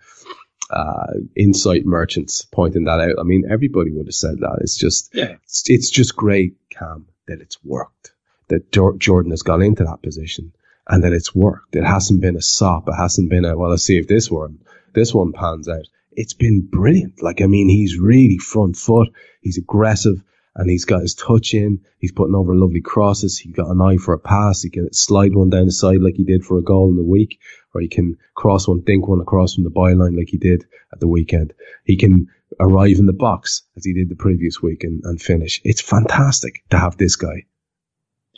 [0.69, 3.19] uh, insight merchants pointing that out.
[3.19, 4.59] I mean, everybody would have said that.
[4.61, 5.35] It's just, yeah.
[5.43, 8.13] it's, it's just great, Kam, that it's worked.
[8.49, 10.53] That Jordan has gone into that position
[10.87, 11.75] and that it's worked.
[11.75, 12.87] It hasn't been a sop.
[12.87, 14.59] It hasn't been a, well, let's see if this one,
[14.93, 15.85] this one pans out.
[16.11, 17.21] It's been brilliant.
[17.21, 19.09] Like, I mean, he's really front foot.
[19.41, 20.23] He's aggressive
[20.57, 21.79] and he's got his touch in.
[21.99, 23.37] He's putting over lovely crosses.
[23.37, 24.63] He's got an eye for a pass.
[24.63, 27.03] He can slide one down the side like he did for a goal in the
[27.03, 27.39] week,
[27.73, 30.99] or he can cross one, dink one across from the byline like he did at
[30.99, 31.53] the weekend.
[31.85, 32.27] He can
[32.59, 35.61] arrive in the box as he did the previous week and, and finish.
[35.63, 37.45] It's fantastic to have this guy.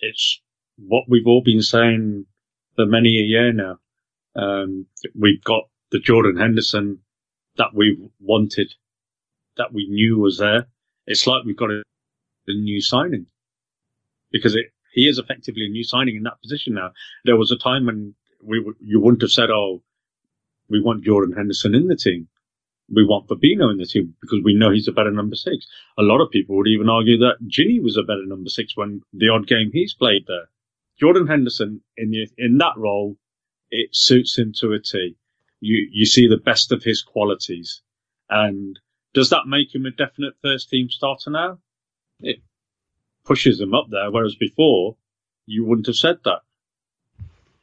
[0.01, 0.41] It's
[0.77, 2.25] what we've all been saying
[2.75, 3.79] for many a year now.
[4.35, 6.99] Um, we've got the Jordan Henderson
[7.57, 8.73] that we wanted,
[9.57, 10.67] that we knew was there.
[11.07, 11.83] It's like we've got a,
[12.49, 13.27] a new signing
[14.31, 16.91] because it, he is effectively a new signing in that position now.
[17.25, 19.81] There was a time when we you wouldn't have said, "Oh,
[20.69, 22.27] we want Jordan Henderson in the team."
[22.91, 25.67] We want Fabinho in the team because we know he's a better number six.
[25.99, 29.03] A lot of people would even argue that Gini was a better number six when
[29.13, 30.49] the odd game he's played there.
[30.99, 33.15] Jordan Henderson in the, in that role,
[33.69, 35.15] it suits him to a T.
[35.59, 37.81] You you see the best of his qualities,
[38.27, 38.79] and
[39.13, 41.59] does that make him a definite first team starter now?
[42.21, 42.41] It
[43.25, 44.95] pushes them up there, whereas before
[45.45, 46.41] you wouldn't have said that.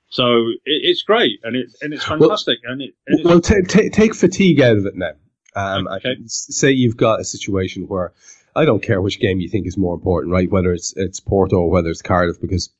[0.09, 2.59] So it, it's great and it's and it's fantastic.
[2.65, 5.13] Well, and it, and well, t- t- take fatigue out of it now.
[5.55, 6.17] Um, okay.
[6.27, 8.13] Say you've got a situation where
[8.55, 10.51] I don't care which game you think is more important, right?
[10.51, 12.71] Whether it's it's Porto or whether it's Cardiff, because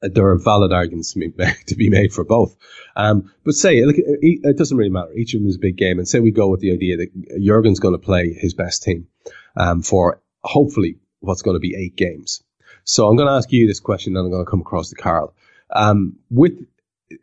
[0.00, 2.56] there are valid arguments to be made for both.
[2.96, 5.12] Um, but say like, it doesn't really matter.
[5.12, 7.40] Each of them is a big game, and say we go with the idea that
[7.40, 9.08] Jurgen's going to play his best team
[9.56, 12.42] um, for hopefully what's going to be eight games.
[12.84, 14.96] So I'm going to ask you this question, and I'm going to come across to
[14.96, 15.34] Karl.
[15.70, 16.52] Um, with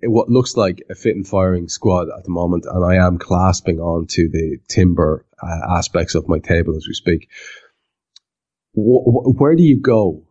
[0.04, 3.80] what looks like a fit and firing squad at the moment, and I am clasping
[3.80, 7.30] on to the timber uh, aspects of my table as we speak.
[8.74, 10.24] where do you go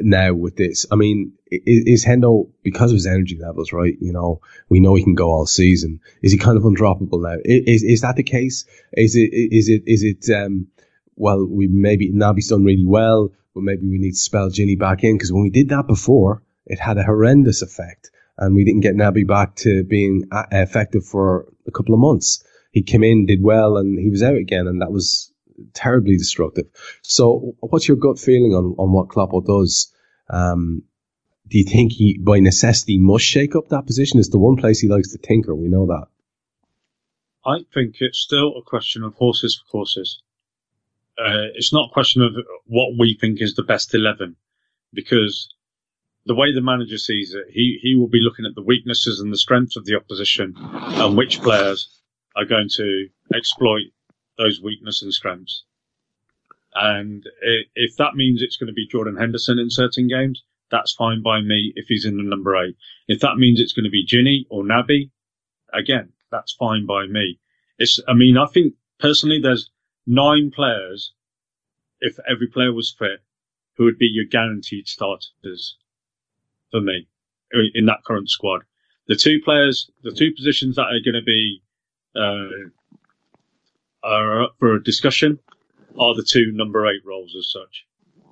[0.00, 0.86] now with this?
[0.90, 3.96] I mean, is, is Hendo because of his energy levels, right?
[4.00, 6.00] You know, we know he can go all season.
[6.22, 7.36] Is he kind of undroppable now?
[7.44, 8.64] Is is that the case?
[8.92, 10.68] Is it is it is it um
[11.16, 15.02] well we maybe Naby's done really well, but maybe we need to spell Gini back
[15.02, 18.82] in because when we did that before, it had a horrendous effect, and we didn't
[18.82, 22.44] get Naby back to being uh, effective for a couple of months.
[22.72, 25.32] He came in, did well, and he was out again, and that was
[25.72, 26.66] terribly destructive.
[27.02, 29.92] So, what's your gut feeling on, on what Kloppo does?
[30.28, 30.82] Um,
[31.48, 34.18] do you think he, by necessity, must shake up that position?
[34.18, 35.54] It's the one place he likes to tinker.
[35.54, 36.06] We know that.
[37.44, 40.20] I think it's still a question of horses for courses.
[41.18, 42.34] Uh, it's not a question of
[42.66, 44.36] what we think is the best 11
[44.92, 45.48] because
[46.26, 49.32] the way the manager sees it, he, he will be looking at the weaknesses and
[49.32, 52.00] the strengths of the opposition and which players
[52.34, 53.86] are going to exploit
[54.36, 55.64] those weaknesses and strengths.
[56.74, 57.24] And
[57.74, 61.40] if that means it's going to be Jordan Henderson in certain games, that's fine by
[61.40, 62.76] me if he's in the number eight.
[63.08, 65.10] If that means it's going to be Gini or Naby,
[65.72, 67.38] again, that's fine by me.
[67.78, 69.70] It's, I mean, I think personally there's
[70.06, 71.12] nine players,
[72.00, 73.20] if every player was fit,
[73.76, 75.76] who would be your guaranteed starters
[76.70, 77.08] for me
[77.74, 78.62] in that current squad.
[79.08, 81.62] The two players, the two positions that are going to be
[82.16, 82.48] uh,
[84.02, 85.38] are up for discussion
[85.98, 87.86] are the two number eight roles as such,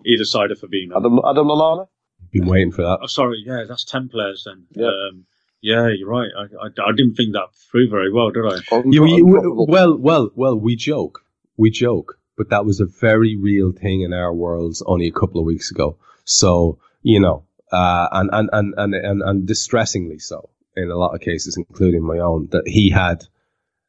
[0.04, 0.96] either side of Fabinho.
[0.96, 1.88] Adam, Adam Lallana?
[2.32, 2.98] Been waiting for that.
[3.02, 4.66] Oh, sorry, yeah, that's 10 players then.
[4.72, 4.86] Yeah.
[4.86, 5.26] Um,
[5.60, 6.28] yeah, you're right.
[6.36, 8.82] I, I, I, didn't think that through very well, did I?
[8.84, 11.23] You, you, well, well, well, we joke.
[11.56, 12.18] We joke.
[12.36, 15.70] But that was a very real thing in our worlds only a couple of weeks
[15.70, 15.98] ago.
[16.24, 21.14] So, you know, uh, and, and, and, and, and, and distressingly so in a lot
[21.14, 23.24] of cases, including my own, that he had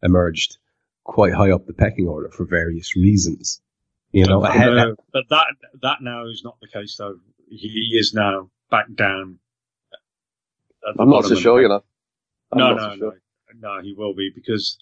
[0.03, 0.57] emerged
[1.03, 3.61] quite high up the pecking order for various reasons.
[4.11, 5.47] You know, ahead, uh, but that
[5.82, 7.18] that now is not the case though.
[7.49, 9.39] He is now back down.
[10.97, 11.84] I'm not so sure, you know.
[12.51, 13.22] I'm no, no, so sure.
[13.59, 13.82] no, no.
[13.82, 14.78] He will be because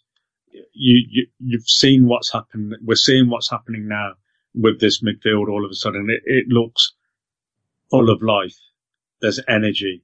[0.74, 2.76] you, you you've seen what's happened.
[2.84, 4.14] We're seeing what's happening now
[4.54, 5.50] with this midfield.
[5.50, 6.94] All of a sudden, it, it looks
[7.90, 8.58] full of life.
[9.22, 10.04] There's energy.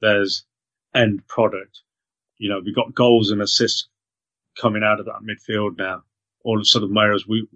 [0.00, 0.44] There's
[0.94, 1.80] end product.
[2.38, 3.88] You know, we've got goals and assists
[4.60, 6.02] coming out of that midfield now.
[6.44, 7.46] All of a sudden, whereas we,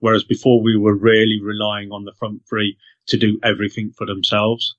[0.00, 2.76] whereas before we were really relying on the front three
[3.06, 4.76] to do everything for themselves.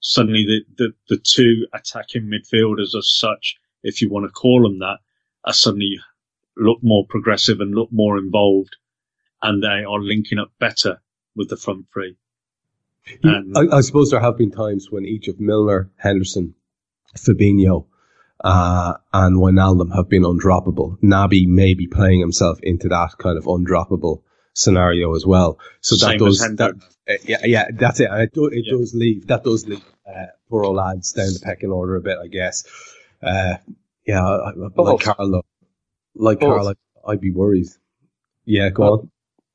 [0.00, 4.78] Suddenly, the, the, the two attacking midfielders as such, if you want to call them
[4.80, 4.98] that,
[5.44, 5.98] are suddenly
[6.56, 8.76] look more progressive and look more involved,
[9.42, 11.00] and they are linking up better
[11.34, 12.16] with the front three.
[13.22, 16.54] And, I, I, suppose there have been times when each of Milner, Henderson,
[17.16, 17.86] Fabinho,
[18.42, 20.98] uh, and Wijnaldum have been undroppable.
[21.00, 24.22] Naby may be playing himself into that kind of undroppable
[24.54, 25.58] scenario as well.
[25.80, 26.74] So that does, that,
[27.08, 28.08] uh, yeah, yeah, that's it.
[28.10, 28.72] And it, do, it yeah.
[28.72, 32.18] does leave, that does leave, uh, poor old lads down the pecking order a bit,
[32.22, 32.64] I guess.
[33.22, 33.56] Uh,
[34.06, 35.40] yeah, I, I,
[36.14, 37.66] like Karl, like Karl, I'd, I'd, be worried.
[38.44, 39.10] Yeah, go but, on.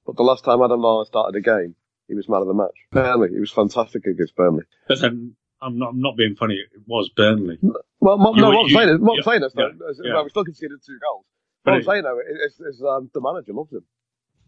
[0.05, 1.76] But the last time Adam Lallana started a game,
[2.07, 2.76] he was man of the match.
[2.91, 4.64] Burnley, he was fantastic against Burnley.
[4.88, 6.55] But then I'm not, I'm not being funny.
[6.55, 7.60] It was Burnley.
[7.99, 10.03] Well, no, You- what I'm you- saying is, what I'm yeah, saying is, yeah, though,
[10.03, 10.14] yeah.
[10.14, 11.26] well, we still conceded two goals.
[11.64, 13.84] But What I'm it- saying though is, is um, the manager loves him.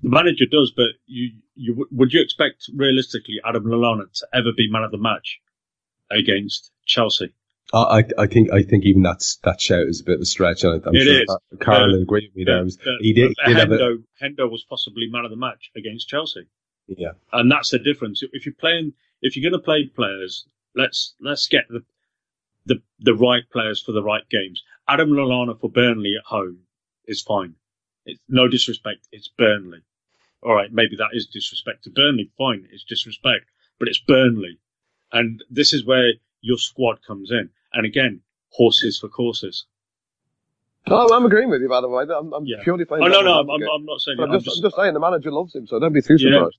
[0.03, 4.67] The manager does, but you, you would you expect realistically Adam Lallana to ever be
[4.71, 5.39] man of the match
[6.09, 7.33] against Chelsea?
[7.73, 10.63] I, I think I think even that's that shout is a bit of a stretch,
[10.63, 11.37] and I'm It sure is.
[11.59, 12.63] Karl Uh, will agree with me uh, there.
[12.63, 15.37] Was- But- he did, but he did a, Hendo, Hendo was possibly man of the
[15.37, 16.47] match against Chelsea,
[16.87, 17.11] yeah.
[17.31, 18.23] and that's the difference.
[18.33, 20.45] If you're playing, if you're going to play players,
[20.75, 21.83] let's let's get the
[22.65, 24.63] the the right players for the right games.
[24.87, 26.59] Adam Lallana for Burnley at home
[27.05, 27.55] is fine.
[28.05, 29.07] It's no disrespect.
[29.11, 29.79] It's Burnley.
[30.43, 32.31] All right, maybe that is disrespect to Burnley.
[32.37, 33.45] Fine, it's disrespect,
[33.79, 34.57] but it's Burnley,
[35.11, 37.49] and this is where your squad comes in.
[37.73, 39.65] And again, horses for courses.
[40.87, 42.03] No, I'm agreeing with you, by the way.
[42.03, 42.57] I'm, I'm Yeah.
[42.63, 43.03] purely playing.
[43.03, 43.61] Oh no, no, I'm, I'm.
[43.61, 44.17] I'm not saying.
[44.17, 44.25] But.
[44.29, 46.17] I'm, I'm just, just, I'm just saying the manager loves him, so don't be too
[46.17, 46.35] Yeah.
[46.35, 46.57] surprised.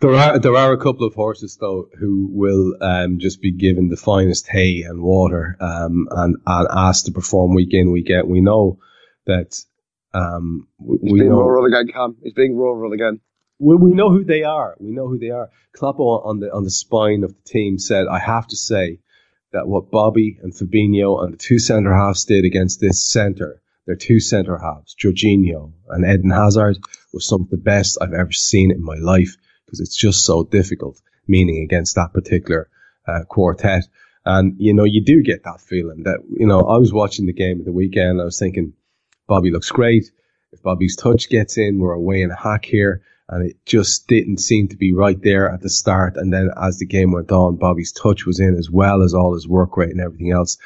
[0.00, 3.88] There are there are a couple of horses though who will um, just be given
[3.88, 8.28] the finest hay and water um, and and asked to perform week in week out.
[8.28, 8.78] We know
[9.26, 9.58] that
[10.12, 12.16] um, we, He's we being know rural again, Kam.
[12.22, 13.20] He's being rural again.
[13.58, 14.76] we, we know who they are.
[14.78, 15.48] We know who they are.
[15.74, 19.00] Kloppo on the on the spine of the team said, "I have to say
[19.52, 23.96] that what Bobby and Fabinho and the two centre halves did against this centre, their
[23.96, 26.78] two centre halves, Jorginho and Eden Hazard,
[27.12, 30.44] was some of the best I've ever seen in my life because it's just so
[30.44, 32.68] difficult, meaning against that particular
[33.06, 33.84] uh, quartet."
[34.24, 36.60] And you know, you do get that feeling that you know.
[36.60, 38.20] I was watching the game at the weekend.
[38.20, 38.72] I was thinking,
[39.28, 40.10] Bobby looks great.
[40.52, 43.02] If Bobby's touch gets in, we're away in a hack here.
[43.28, 46.16] And it just didn't seem to be right there at the start.
[46.16, 49.34] And then as the game went on, Bobby's touch was in as well as all
[49.34, 50.58] his work rate and everything else.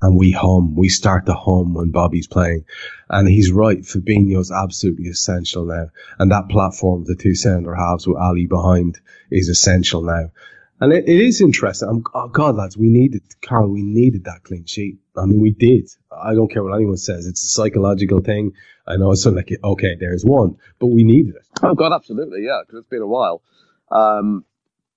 [0.00, 0.76] And we hum.
[0.76, 2.64] We start to hum when Bobby's playing.
[3.08, 3.80] And he's right.
[3.80, 5.88] Fabinho's absolutely essential now.
[6.18, 8.98] And that platform, the two centre halves with Ali behind
[9.30, 10.30] is essential now.
[10.80, 11.88] And it, it is interesting.
[11.88, 14.98] I'm, oh God, lads, we needed, Karl, we needed that clean sheet.
[15.16, 15.88] I mean, we did.
[16.12, 17.26] I don't care what anyone says.
[17.26, 18.52] It's a psychological thing.
[18.86, 21.46] I know it's sort of like, okay, there's one, but we needed it.
[21.62, 23.42] Oh God, absolutely, yeah, because it's been a while.
[23.90, 24.44] Um,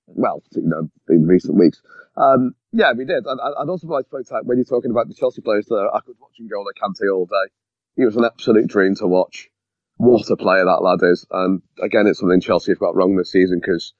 [0.08, 1.82] well, you know, in recent weeks.
[2.18, 3.26] Um, yeah, we did.
[3.26, 6.02] And, and also like to point when you're talking about the Chelsea players there, I
[6.02, 7.52] could watch him go on a Kante all day.
[7.96, 9.50] He was an absolute dream to watch.
[9.98, 11.26] What a player that lad is.
[11.32, 13.94] And again, it's something Chelsea have got wrong this season because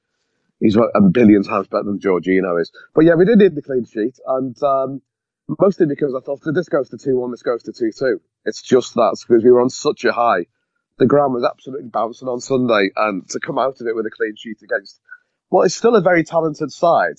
[0.60, 2.70] he's a billion times better than Jorginho is.
[2.94, 4.18] But yeah, we did need the clean sheet.
[4.26, 5.02] And, um,
[5.58, 8.20] mostly because I thought if this goes to 2-1, this goes to 2-2.
[8.44, 10.46] It's just that because we were on such a high.
[10.98, 14.10] The ground was absolutely bouncing on Sunday and to come out of it with a
[14.10, 15.00] clean sheet against
[15.48, 17.16] what is still a very talented side.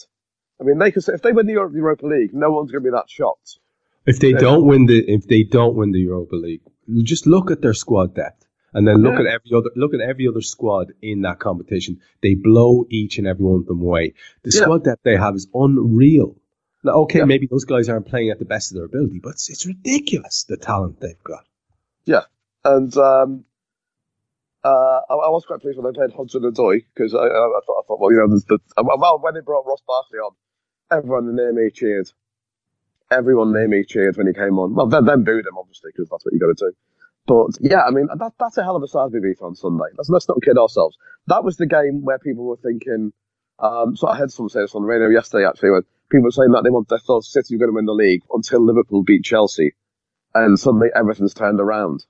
[0.60, 2.92] I mean, they could say, if they win the Europa League, no one's going to
[2.92, 3.58] be that shocked.
[4.06, 6.62] If they don't win the, if they don't win the Europa League,
[7.04, 8.46] just look at their squad depth.
[8.74, 9.22] And then look Yeah.
[9.22, 12.00] at every other, look at every other squad in that competition.
[12.22, 14.14] They blow each and every one of them away.
[14.44, 14.62] The Yeah.
[14.62, 16.38] squad depth they have is unreal.
[16.84, 17.26] Now, okay, Yeah.
[17.26, 20.46] maybe those guys aren't playing at the best of their ability, but it's, it's ridiculous
[20.46, 21.46] the talent they've got.
[22.06, 22.24] Yeah,
[22.64, 23.46] and um,
[24.64, 27.84] uh, I, I was quite pleased when they played Hudson-Odoi because I, I, I, thought,
[27.84, 30.32] I thought, well, you know, there's the, well, when they brought Ross Barkley on,
[30.90, 32.10] everyone near me cheered.
[33.12, 34.74] Everyone near me cheered when he came on.
[34.74, 36.76] Well, then, then booed him, obviously, because that's what you got to do.
[37.28, 39.86] But yeah, I mean, that, that's a hell of a we beat on Sunday.
[39.98, 40.98] Let's, let's not kid ourselves.
[41.28, 43.14] That was the game where people were thinking,
[43.60, 46.32] um, so I heard someone say this on the radio yesterday, actually, when people were
[46.32, 49.04] saying that they want, they thought City were going to win the league until Liverpool
[49.04, 49.74] beat Chelsea.
[50.34, 52.06] And suddenly everything's turned around.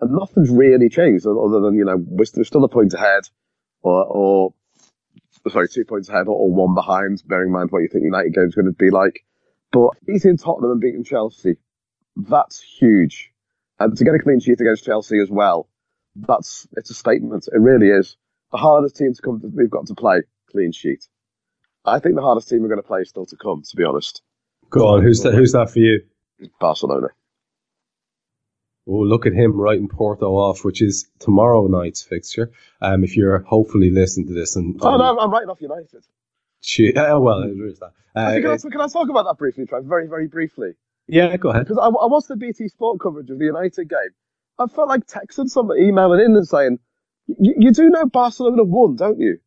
[0.00, 3.24] And nothing's really changed other than, you know, we're we're still a point ahead
[3.82, 4.54] or, or,
[5.50, 8.34] sorry, two points ahead or, or one behind, bearing in mind what you think United
[8.34, 9.24] game's going to be like.
[9.72, 11.56] But beating Tottenham and beating Chelsea,
[12.16, 13.31] that's huge.
[13.78, 15.68] And to get a clean sheet against Chelsea as well,
[16.14, 17.48] that's, it's a statement.
[17.52, 18.16] It really is.
[18.52, 21.06] The hardest team to come to, we've got to play, clean sheet.
[21.84, 23.84] I think the hardest team we're going to play is still to come, to be
[23.84, 24.22] honest.
[24.70, 25.34] Go on, who's that?
[25.34, 26.02] Who's that for you?
[26.60, 27.08] Barcelona.
[28.86, 32.50] Oh, look at him writing Porto off, which is tomorrow night's fixture.
[32.80, 36.04] Um, if you're hopefully listening to this and Oh, no, I'm writing off United.
[36.96, 37.92] Oh, well, there is that.
[38.14, 39.84] Uh, can, I, can I talk about that briefly, Trev?
[39.84, 40.74] Very, very briefly.
[41.06, 41.66] Yeah, go ahead.
[41.66, 43.98] Because I, I watched the BT Sport coverage of the United game.
[44.58, 46.78] I felt like texting somebody, emailing in and saying,
[47.26, 49.38] you, do know Barcelona won, don't you?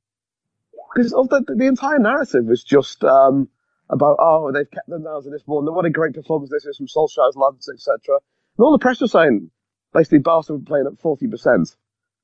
[0.93, 3.49] Because the, the entire narrative was just um,
[3.89, 5.65] about, oh, they've kept them down to this one.
[5.65, 8.19] What a great performance this is from Solskjaer's lads, etc.
[8.57, 9.51] And all the press saying,
[9.93, 11.75] basically, Barcelona were playing at 40%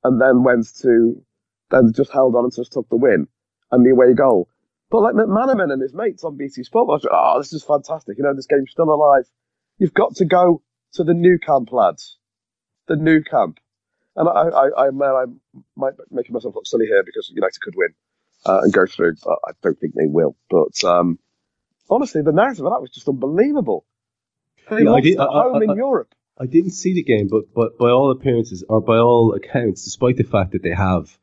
[0.04, 1.22] and then went to,
[1.70, 3.28] then just held on and just took the win
[3.72, 4.48] and the away goal.
[4.92, 7.64] But like McManaman and his mates on BT Sport I was, like, oh, this is
[7.64, 8.18] fantastic.
[8.18, 9.24] You know, this game's still alive.
[9.78, 10.62] You've got to go
[10.94, 12.18] to the Nou Camp, lads.
[12.88, 13.60] The Nou Camp.
[14.18, 15.26] And I, I, I, man, I
[15.78, 17.94] might be making myself look silly here because United could win.
[18.46, 19.16] uh, and go through.
[19.24, 20.36] But I don't think they will.
[20.50, 21.18] But um,
[21.89, 23.86] honestly, the narrative of that was just unbelievable.
[24.70, 26.14] They Yeah, I lost did- at I- home in Europe.
[26.39, 30.18] I didn't see the game, but but by all appearances, or by all accounts, despite
[30.18, 31.16] the fact that they have,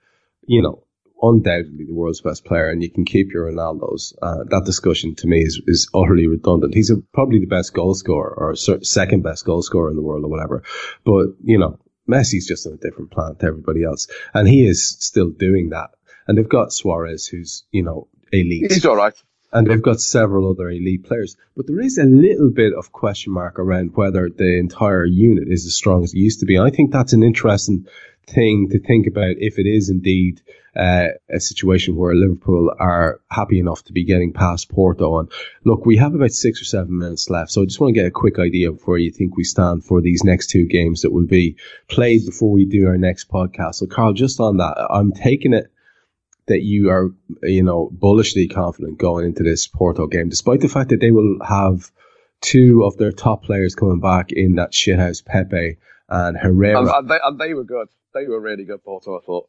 [0.47, 0.85] you know,
[1.21, 5.27] undoubtedly the world's best player, and you can keep your Ronaldo's, uh, that discussion to
[5.27, 6.75] me is is utterly redundant.
[6.75, 10.25] He's a, probably the best goal scorer or second best goal scorer in the world
[10.25, 10.63] or whatever,
[11.05, 14.87] but you know, Messi's just on a different planet to everybody else, and he is
[14.89, 15.91] still doing that.
[16.27, 19.15] And they've got Suarez, who's you know elite He's all right.
[19.53, 21.37] and they've got several other elite players.
[21.57, 25.67] But there is a little bit of question mark around whether the entire unit is
[25.67, 26.59] as strong as it used to be.
[26.59, 27.87] I think that's an interesting
[28.29, 30.41] thing to think about if it is indeed
[30.77, 35.19] uh, a situation where Liverpool are happy enough to be getting past Porto.
[35.19, 35.31] And
[35.65, 38.07] look, we have about six or seven minutes left, so I just want to get
[38.07, 41.13] a quick idea of where you think we stand for these next two games that
[41.13, 41.57] will be
[41.89, 43.77] played before we do our next podcast.
[43.77, 45.71] So, Karl, just on that, I'm taking it
[46.47, 47.11] that you are,
[47.43, 51.39] you know, bullishly confident going into this Porto game, despite the fact that they will
[51.45, 51.91] have
[52.41, 55.77] two of their top players coming back in that shithouse Pepe
[56.09, 56.81] and Herrera.
[56.81, 57.89] And, and, they, and they were good.
[58.15, 59.49] They were really good, Porto, I thought.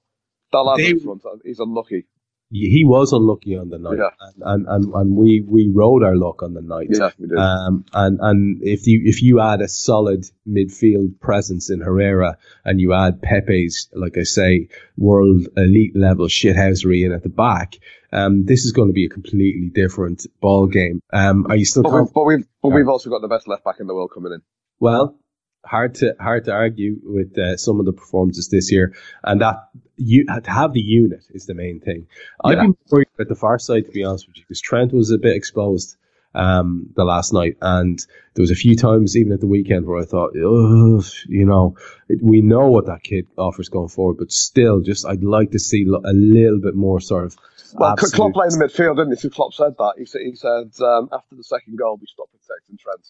[0.78, 2.05] They- in front, he's unlucky.
[2.51, 4.10] he was unlucky on the night, Yeah.
[4.20, 6.88] and, and, and and we we rode our luck on the night.
[6.89, 7.38] Yeah, we did.
[7.38, 12.82] Um, and and if you if you add a solid midfield presence in Herrera and
[12.82, 17.76] you add Pepe's, like I say, world elite level shithousery in at the back,
[18.12, 20.99] um, this is going to be a completely different ball game.
[21.14, 22.76] Um, are you still but, we've, but we've but Yeah.
[22.76, 24.41] we've also got the best left back in the world coming in.
[24.80, 25.18] Well,
[25.66, 28.93] hard to hard to argue with uh, some of the performances this year,
[29.24, 32.07] and that you to have the unit is the main thing.
[32.43, 35.12] I've been worried about the far side to be honest with you, because Trent was
[35.12, 35.97] a bit exposed
[36.34, 37.99] um, the last night, and
[38.34, 41.76] there was a few times even at the weekend where I thought, Ugh, you know,
[42.07, 45.60] it, we know what that kid offers going forward, but still, just I'd like to
[45.60, 47.38] see a little bit more sort of.
[47.74, 49.16] Well, absolute- Klopp playing the midfield, didn't he?
[49.18, 49.93] So Klopp said that.
[49.97, 53.05] He said, he said um, after the second goal, we stopped protecting Trent.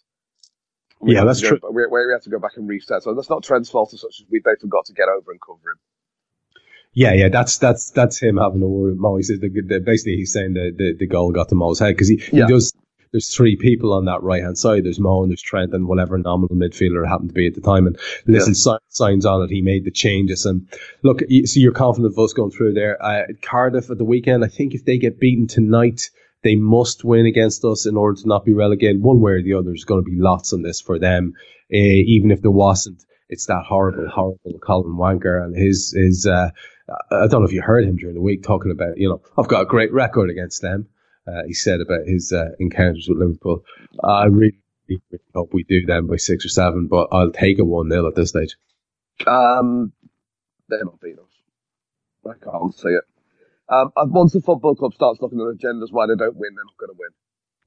[1.01, 1.59] We Yeah, that's go- true.
[1.71, 3.03] We, we had to go back and reset.
[3.03, 5.39] So that's not Trent's fault as such as we they forgot to get over and
[5.41, 5.79] cover him.
[6.93, 9.15] Yeah, yeah, that's that's that's him having a word with Mo.
[9.17, 11.89] He said the, the, basically he's saying the, the the goal got to Mo's head
[11.95, 12.47] because he, Yeah.
[12.47, 12.73] he does.
[13.11, 14.83] There's three people on that right hand side.
[14.85, 17.61] There's Mo and there's Trent and whatever nominal midfielder it happened to be at the
[17.61, 17.87] time.
[17.87, 17.97] And
[18.27, 19.49] listen, si- signs on it.
[19.49, 20.45] He made the changes.
[20.45, 20.67] And
[21.01, 23.03] look, you see, you're confident of us going through there.
[23.03, 24.43] Uh, Cardiff at the weekend.
[24.45, 26.11] I think if they get beaten tonight,
[26.43, 29.01] they must win against us in order to not be relegated.
[29.01, 31.33] One way or the other, there's going to be lots on this for them.
[31.71, 36.25] Uh, even if there wasn't, it's that horrible, horrible Colin Wanker and his his.
[36.25, 36.49] Uh,
[37.11, 39.47] I don't know if you heard him during the week talking about, you know, I've
[39.47, 40.87] got a great record against them.
[41.27, 43.63] Uh, he said about his uh, encounters with Liverpool.
[44.03, 45.01] I really, really
[45.35, 48.15] hope we do them by six or seven, but I'll take a one 0 at
[48.15, 48.55] this stage.
[49.27, 49.93] Um,
[50.67, 51.25] they're not beat us.
[52.25, 53.03] I can't see it.
[53.69, 56.65] Um, and once the football club starts looking at agendas why they don't win, they're
[56.65, 57.13] not going to win.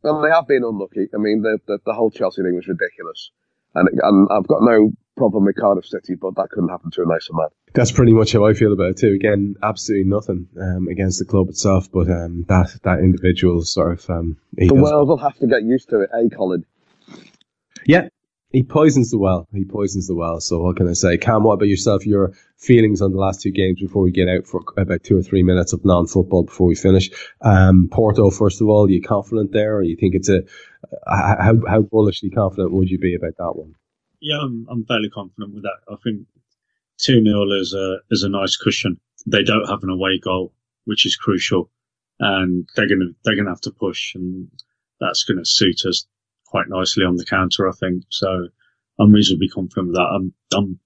[0.05, 1.07] And they have been unlucky.
[1.15, 3.31] I mean, the, the, the whole Chelsea thing was ridiculous.
[3.75, 7.07] And, and I've got no problem with Cardiff City, but that couldn't happen to a
[7.07, 7.49] nicer man.
[7.75, 9.13] That's pretty much how I feel about it too.
[9.13, 14.11] Again, absolutely nothing um, against the club itself, but um, that that individual sort of
[14.11, 16.65] um, The world will have to get used to it, eh, Colin?
[17.87, 18.09] Yeah,
[18.53, 19.49] he poisons the well.
[19.53, 20.41] He poisons the well.
[20.41, 21.17] So what can I say?
[21.17, 22.07] Kam, what about yourself?
[22.07, 25.23] Your feelings on the last two games before we get out for about two or
[25.23, 27.11] three minutes of non-football before we finish.
[27.41, 30.43] Um, Porto, first of all, are you confident there, or you think it's a
[31.07, 33.75] uh, how how bullishly confident would you be about that one?
[34.21, 35.79] Yeah, I'm, I'm fairly confident with that.
[35.89, 36.27] I think
[36.99, 39.01] 2 0 is a, is a nice cushion.
[39.27, 40.53] They don't have an away goal,
[40.85, 41.71] which is crucial.
[42.21, 44.49] And they're to, they're to have to push and
[45.01, 46.07] that's to suit us
[46.53, 48.05] quite nicely on the counter, I think.
[48.11, 48.49] So
[49.01, 50.13] I'm reasonably confident with that.
[50.15, 50.79] I'm, I'm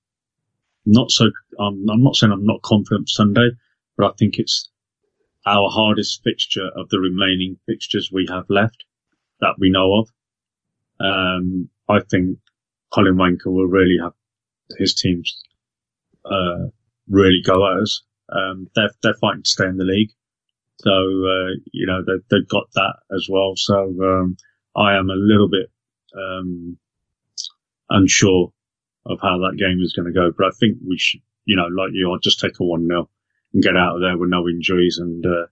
[0.87, 1.27] not so,
[1.59, 3.51] I'm, I'm not saying I'm not confident Sunday,
[3.97, 4.71] but I think it's
[5.45, 8.85] our hardest fixture of the remaining fixtures we have left
[9.41, 10.09] that we know of.
[11.01, 12.39] Um, I think
[12.93, 14.15] Colin Wanker will really have
[14.79, 15.43] his teams
[16.25, 16.71] uh,
[17.09, 18.03] really go at us.
[18.29, 20.11] Um, they're they're fighting to stay in the league,
[20.79, 23.53] so uh, you know they, they've got that as well.
[23.57, 24.37] So um,
[24.77, 25.71] I am a little bit
[26.17, 26.79] um,
[27.89, 28.53] unsure
[29.07, 31.67] of how that game is going to go, but I think we should, you know,
[31.67, 33.09] like you, I'll just take a one 0
[33.55, 35.47] and get out of there with no injuries and uh,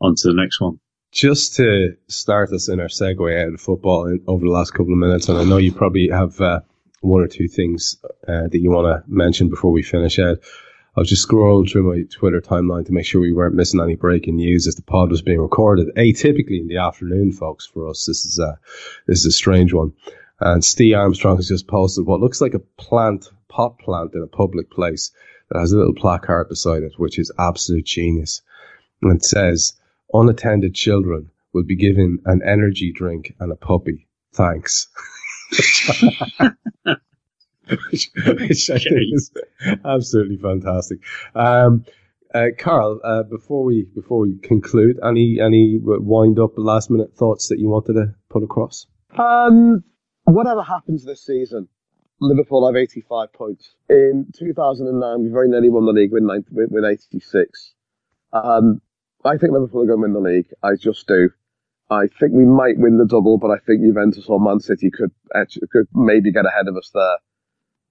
[0.00, 0.80] on to the next one.
[1.12, 4.92] Just to start us in our segue out of football in, over the last couple
[4.92, 6.60] of minutes, and I know you probably have uh,
[7.00, 7.96] one or two things
[8.28, 10.38] uh, that you want to mention before we finish out.
[10.96, 13.96] I was just scrolling through my Twitter timeline to make sure we weren't missing any
[13.96, 15.94] breaking news as the pod was being recorded.
[15.94, 18.58] Atypically in the afternoon, folks, for us, this is a
[19.06, 19.92] this is a strange one.
[20.40, 24.26] And Steve Armstrong has just posted what looks like a plant, pot plant in a
[24.26, 25.10] public place
[25.50, 28.40] that has a little placard beside it, which is absolute genius.
[29.02, 29.74] And it says,
[30.14, 34.08] unattended children will be given an energy drink and a puppy.
[34.32, 34.88] Thanks.
[37.90, 39.30] which, which I think is
[39.84, 40.98] absolutely fantastic.
[41.34, 41.84] Um,
[42.34, 47.48] uh, Karl, uh, before we before we conclude, any any wind up last minute thoughts
[47.48, 48.86] that you wanted to put across?
[49.16, 49.84] Um,
[50.24, 51.68] whatever happens this season,
[52.20, 53.74] Liverpool have 85 points.
[53.88, 57.74] In 2009, we very nearly won the league with, 90, with, with 86.
[58.32, 58.80] Um,
[59.24, 60.52] I think Liverpool are going to win the league.
[60.62, 61.30] I just do.
[61.90, 65.12] I think we might win the double, but I think Juventus or Man City could
[65.70, 67.16] could maybe get ahead of us there.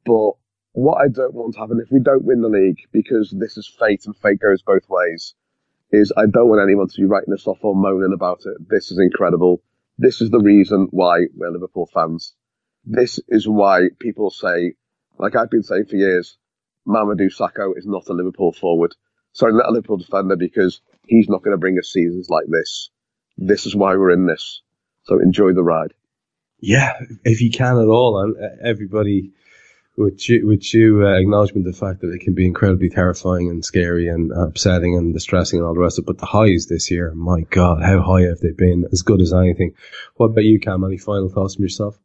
[0.05, 0.33] But
[0.73, 3.67] what I don't want to happen if we don't win the league, because this is
[3.79, 5.33] fate and fate goes both ways,
[5.91, 8.57] is I don't want anyone to be writing us off or moaning about it.
[8.69, 9.61] This is incredible.
[9.97, 12.33] This is the reason why we're Liverpool fans.
[12.83, 14.73] This is why people say,
[15.17, 16.37] like I've been saying for years,
[16.87, 18.93] Mamadou Sakho is not a Liverpool forward.
[19.31, 22.89] Sorry, not a Liverpool defender because he's not going to bring us seasons like this.
[23.37, 24.61] This is why we're in this.
[25.03, 25.93] So enjoy the ride.
[26.59, 26.93] Yeah,
[27.23, 28.33] if you can at all,
[28.63, 29.31] everybody
[29.97, 33.49] with you, with you uh, acknowledgement of the fact that it can be incredibly terrifying
[33.49, 36.07] and scary and upsetting and distressing and all the rest of it.
[36.07, 38.85] But the highs this year, my God, how high have they been?
[38.91, 39.73] As good as anything.
[40.15, 40.83] What about you, Kam?
[40.83, 41.97] Any final thoughts from yourself?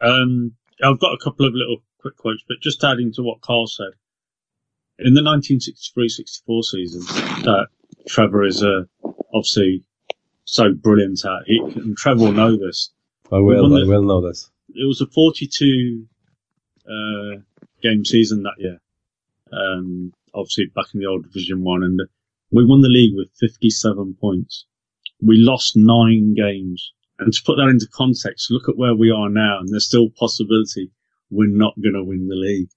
[0.00, 3.66] Um, I've got a couple of little quick quotes, but just adding to what Karl
[3.66, 3.92] said.
[5.00, 7.00] In the 1963-64 season,
[7.44, 7.68] that
[8.08, 8.82] Trevor is uh,
[9.32, 9.84] obviously
[10.44, 12.90] so brilliant at, he, and Trevor will know this.
[13.30, 14.50] I will, I will know this.
[14.70, 16.06] It was a 42
[16.88, 17.40] uh,
[17.82, 18.80] game season that year.
[19.52, 22.00] Um, obviously back in the old Division One, and
[22.50, 24.66] we won the league with 57 points.
[25.20, 29.28] We lost nine games, and to put that into context, look at where we are
[29.28, 30.90] now, and there's still possibility
[31.30, 32.70] we're not going to win the league.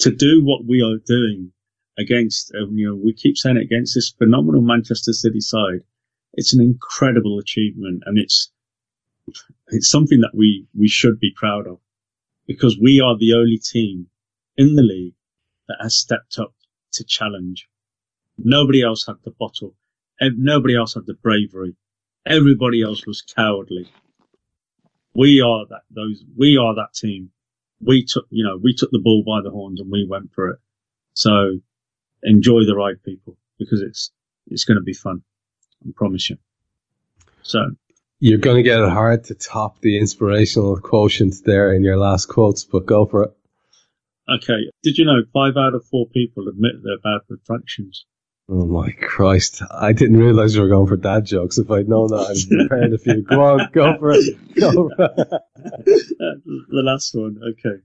[0.00, 1.52] To do what we are doing
[1.98, 5.82] against, uh, you know, we keep saying it against this phenomenal Manchester City side.
[6.34, 8.50] It's an incredible achievement, and it's
[9.68, 11.78] it's something that we we should be proud of
[12.50, 14.08] because we are the only team
[14.56, 15.14] in the league
[15.68, 16.52] that has stepped up
[16.90, 17.68] to challenge.
[18.36, 19.76] Nobody else had the bottle.
[20.20, 21.76] Nobody else had the bravery.
[22.26, 23.88] Everybody else was cowardly.
[25.14, 26.24] We are that those.
[26.36, 27.30] We are that team.
[27.80, 30.50] We took, you know, we took the bull by the horns and we went for
[30.50, 30.58] it.
[31.14, 31.60] So
[32.24, 34.10] enjoy the ride, people, because it's
[34.48, 35.22] it's going to be fun.
[35.86, 36.36] I promise you.
[37.42, 37.60] So
[38.20, 42.26] you're going to get it hard to top the inspirational quotient there in your last
[42.26, 43.36] quotes, but go for it.
[44.28, 44.70] Okay.
[44.82, 48.04] Did you know five out of four people admit they're bad with fractions?
[48.48, 49.62] Oh my Christ.
[49.70, 51.58] I didn't realize you were going for dad jokes.
[51.58, 53.22] If I'd known that, I'd prepared a few.
[53.22, 54.54] Go on, go for it.
[54.54, 55.32] Go for it.
[55.60, 57.38] Uh, the last one.
[57.42, 57.82] Okay.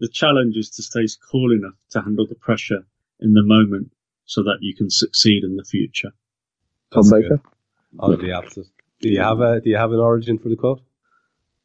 [0.00, 2.84] The challenge is to stay cool enough to handle the pressure
[3.20, 3.92] in the moment
[4.26, 6.10] so that you can succeed in the future.
[6.92, 7.40] Tom Baker?
[7.98, 8.66] Oh, the opposite.
[9.00, 10.82] Do you have a Do you have an origin for the quote?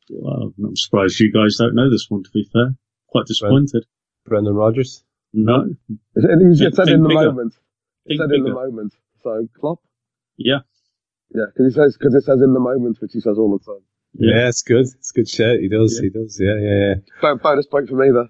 [0.09, 2.23] Well, I'm surprised you guys don't know this one.
[2.23, 2.75] To be fair,
[3.07, 3.85] quite disappointed.
[4.25, 5.03] Brendan Rodgers.
[5.33, 7.31] No, it, it said in the bigger.
[7.31, 7.53] moment.
[8.05, 8.93] It said in the moment.
[9.23, 9.79] So Klopp.
[10.37, 10.59] Yeah.
[11.33, 13.65] Yeah, because he says because it says in the moment, which he says all the
[13.65, 13.81] time.
[14.13, 14.85] Yeah, yeah it's good.
[14.85, 15.59] It's good shit.
[15.59, 15.99] He does.
[15.99, 16.03] Yeah.
[16.03, 16.39] He does.
[16.39, 17.33] Yeah, yeah, yeah.
[17.41, 18.29] bonus point for me there.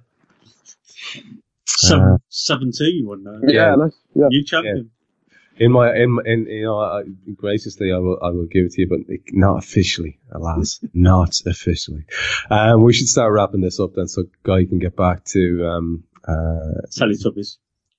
[1.68, 3.40] Seven, uh, 17, you wouldn't know.
[3.48, 3.76] Yeah, yeah.
[3.76, 3.98] Nice.
[4.16, 4.28] yeah.
[4.30, 4.92] You champion
[5.58, 7.04] in my in in you know I,
[7.36, 9.00] graciously I will I will give it to you, but
[9.32, 12.06] not officially, alas, not officially.
[12.50, 16.04] Um, we should start wrapping this up then, so Guy can get back to um
[16.28, 17.58] uh Teletubbies,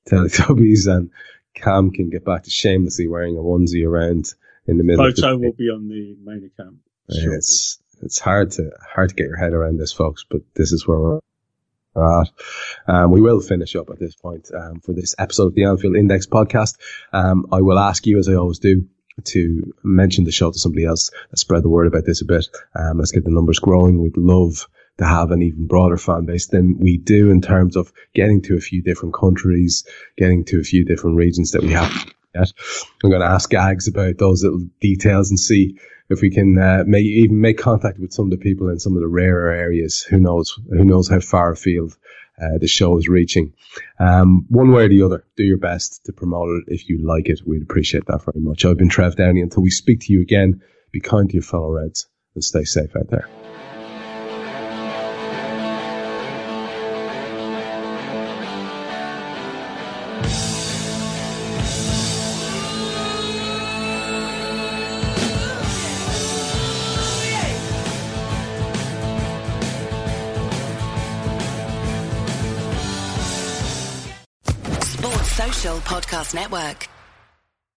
[0.09, 1.11] Teletubbies, and
[1.55, 4.33] Kam can get back to shamelessly wearing a onesie around
[4.67, 5.05] in the middle.
[5.05, 6.77] Photo of the, will be on the main account.
[7.09, 10.87] It's it's hard to hard to get your head around this, folks, but this is
[10.87, 11.21] where we're
[11.97, 12.29] Right.
[12.87, 15.97] Um, we will finish up at this point um, for this episode of the Anfield
[15.97, 16.77] Index podcast.
[17.13, 18.87] Um, I will ask you, as I always do,
[19.25, 21.11] to mention the show to somebody else.
[21.31, 22.49] Let's spread the word about this a bit.
[22.75, 24.03] Um, let's get the numbers growing.
[24.03, 24.69] We'd love
[24.99, 28.57] to have an even broader fan base than we do in terms of getting to
[28.57, 29.87] a few different countries,
[30.19, 31.91] getting to a few different regions that we have
[32.39, 32.53] yet.
[33.03, 35.78] I'm going to ask Gags about those little details and see
[36.09, 39.03] if we can uh, even make contact with some of the people in some of
[39.03, 40.59] the rarer areas, who knows?
[40.68, 41.97] Who knows how far afield
[42.41, 43.55] uh, the show is reaching?
[43.99, 46.74] Um, one way or the other, do your best to promote it.
[46.74, 48.64] If you like it, we'd appreciate that very much.
[48.64, 49.41] I've been Trev Downey.
[49.41, 50.62] Until we speak to you again,
[50.93, 53.28] be kind to your fellow Reds and stay safe out there.
[76.35, 76.86] Network.